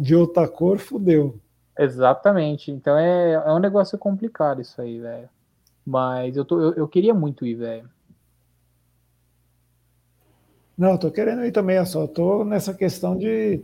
[0.00, 1.38] de outra cor, fudeu.
[1.78, 2.70] Exatamente.
[2.70, 5.28] Então é, é um negócio complicado isso aí, velho.
[5.84, 7.88] Mas eu, tô, eu, eu queria muito ir, velho.
[10.76, 13.62] Não, tô querendo ir também, eu só tô nessa questão de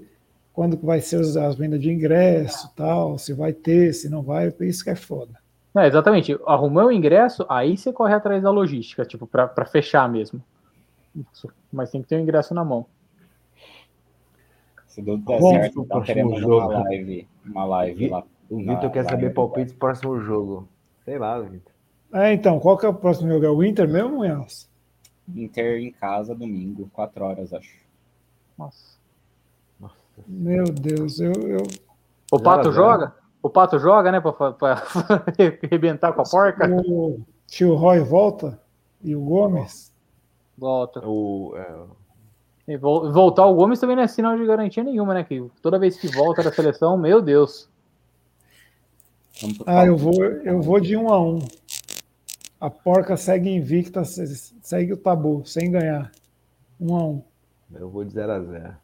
[0.53, 4.85] quando vai ser as vendas de ingresso tal, se vai ter, se não vai, isso
[4.85, 5.33] que é foda.
[5.77, 6.39] É, exatamente.
[6.47, 10.43] Arrumou o ingresso, aí você corre atrás da logística, tipo, para fechar mesmo.
[11.73, 12.87] Mas tem que ter o ingresso na mão.
[14.99, 16.57] Se tudo der certo, então teremos jogo.
[16.57, 18.25] uma live, uma live lá.
[18.51, 20.69] O Vitor quer saber palpite do próximo jogo.
[21.05, 21.73] Sei lá, Vitor.
[22.13, 23.45] É, então, qual que é o próximo jogo?
[23.45, 24.69] É o Inter mesmo, Munhoz?
[25.29, 27.79] Inter em casa, domingo, 4 horas, acho.
[28.59, 28.99] Nossa.
[29.79, 29.95] Nossa.
[30.27, 31.33] Meu Deus, eu.
[31.33, 31.63] eu...
[32.33, 33.15] O Pato joga?
[33.41, 34.21] O Pato joga, né?
[34.21, 34.83] Pra, pra
[35.63, 36.69] arrebentar com a porca?
[36.69, 38.61] O tio Roy volta?
[39.01, 39.93] E o Gomes?
[40.57, 41.07] Volta.
[41.07, 41.87] O, é,
[42.77, 45.25] voltar o Gomes também não é sinal de garantia nenhuma, né?
[45.25, 47.69] Que toda vez que volta da seleção, meu Deus.
[49.67, 51.39] Ah, eu vou, eu vou de um a um.
[52.61, 56.11] A porca segue invicta, segue o tabu, sem ganhar.
[56.81, 57.23] Um a um.
[57.73, 58.77] Eu vou de 0 a 0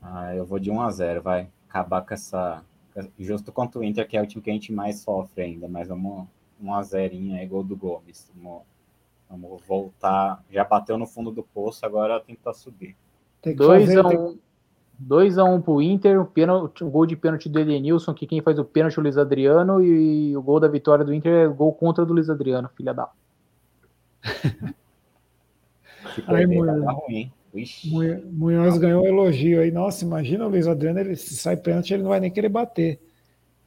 [0.00, 1.48] Ah, eu vou de 1 a 0 vai.
[1.68, 2.64] Acabar com essa.
[3.18, 5.86] Justo contra o Inter, que é o time que a gente mais sofre ainda, mas
[5.86, 6.26] vamos
[6.60, 8.30] 1 a 0 aí, gol do Gomes.
[8.34, 8.62] Vamos
[9.30, 10.44] Vamos voltar.
[10.50, 12.96] Já bateu no fundo do poço, agora tentar subir.
[13.44, 14.38] 2x1 um,
[14.98, 18.42] dois a um pro Inter, o, pênalti, o gol de pênalti do Edenilson, que quem
[18.42, 21.48] faz o pênalti é o Luiz Adriano, e o gol da vitória do Inter é
[21.48, 23.08] o gol contra do Luiz Adriano, filha da.
[26.26, 26.46] aí,
[28.30, 29.70] Munhoz ganhou um elogio aí.
[29.70, 33.00] Nossa, imagina o Luiz Adriano, ele se sai pênalti, ele não vai nem querer bater.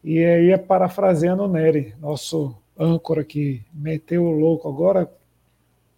[0.03, 5.09] E aí é parafraseando o Nery, nosso âncora que meteu o louco agora,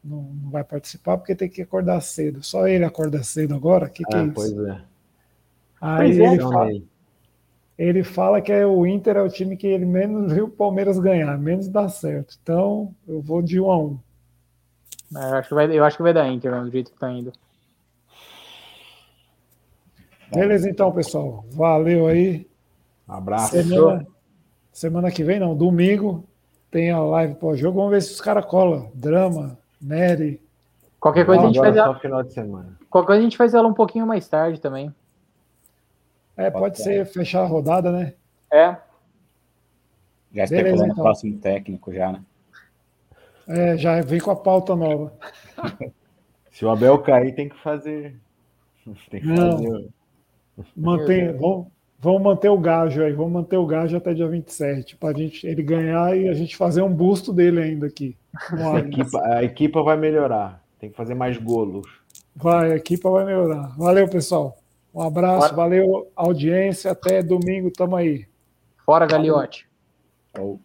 [0.06, 2.44] não, não, vai participar porque tem que acordar cedo.
[2.44, 3.90] Só ele acorda cedo agora?
[3.90, 4.34] Que que é, é isso?
[4.34, 4.82] Pois é.
[5.82, 6.72] Aí pois é, ele, é, fala,
[7.78, 11.00] ele fala que é o Inter é o time que ele menos viu o Palmeiras
[11.00, 12.38] ganhar, menos dá certo.
[12.42, 14.00] Então eu vou de um a um.
[15.16, 17.00] É, eu, acho que vai, eu acho que vai dar Inter, né, do jeito que
[17.00, 17.34] tá indo.
[20.34, 21.46] Beleza, então, pessoal.
[21.52, 22.48] Valeu aí.
[23.08, 23.52] Um abraço.
[23.52, 24.08] Semana,
[24.72, 26.28] semana que vem, não, domingo,
[26.72, 27.78] tem a live pós-jogo.
[27.78, 28.92] Vamos ver se os caras colam.
[28.94, 30.42] Drama, Nery.
[31.00, 32.00] Qualquer coisa a gente faz ela.
[32.00, 32.78] final de semana.
[32.90, 34.94] Qualquer coisa a gente faz ela um pouquinho mais tarde também.
[36.36, 38.14] É, pode ser fechar a rodada, né?
[38.52, 38.76] É.
[40.34, 40.98] Já especulando então.
[40.98, 42.22] o próximo técnico já, né?
[43.48, 45.14] É, já vem com a pauta nova.
[46.52, 48.16] Se o Abel cair, tem que fazer.
[49.10, 49.52] Tem que Não.
[49.52, 49.90] fazer.
[50.76, 51.68] Mantém, vamos,
[52.06, 55.64] vamos manter o gajo aí, vamos manter o gajo até dia 27, para gente ele
[55.64, 58.16] ganhar e a gente fazer um busto dele ainda aqui.
[58.54, 60.62] A equipa, a equipa vai melhorar.
[60.78, 61.88] Tem que fazer mais golos.
[62.36, 63.74] Vai, a equipa vai melhorar.
[63.78, 64.58] Valeu, pessoal.
[64.94, 65.56] Um abraço, Bora.
[65.56, 66.92] valeu, audiência.
[66.92, 68.26] Até domingo, tamo aí.
[68.86, 69.66] Fora, Galiote.
[70.38, 70.60] Ou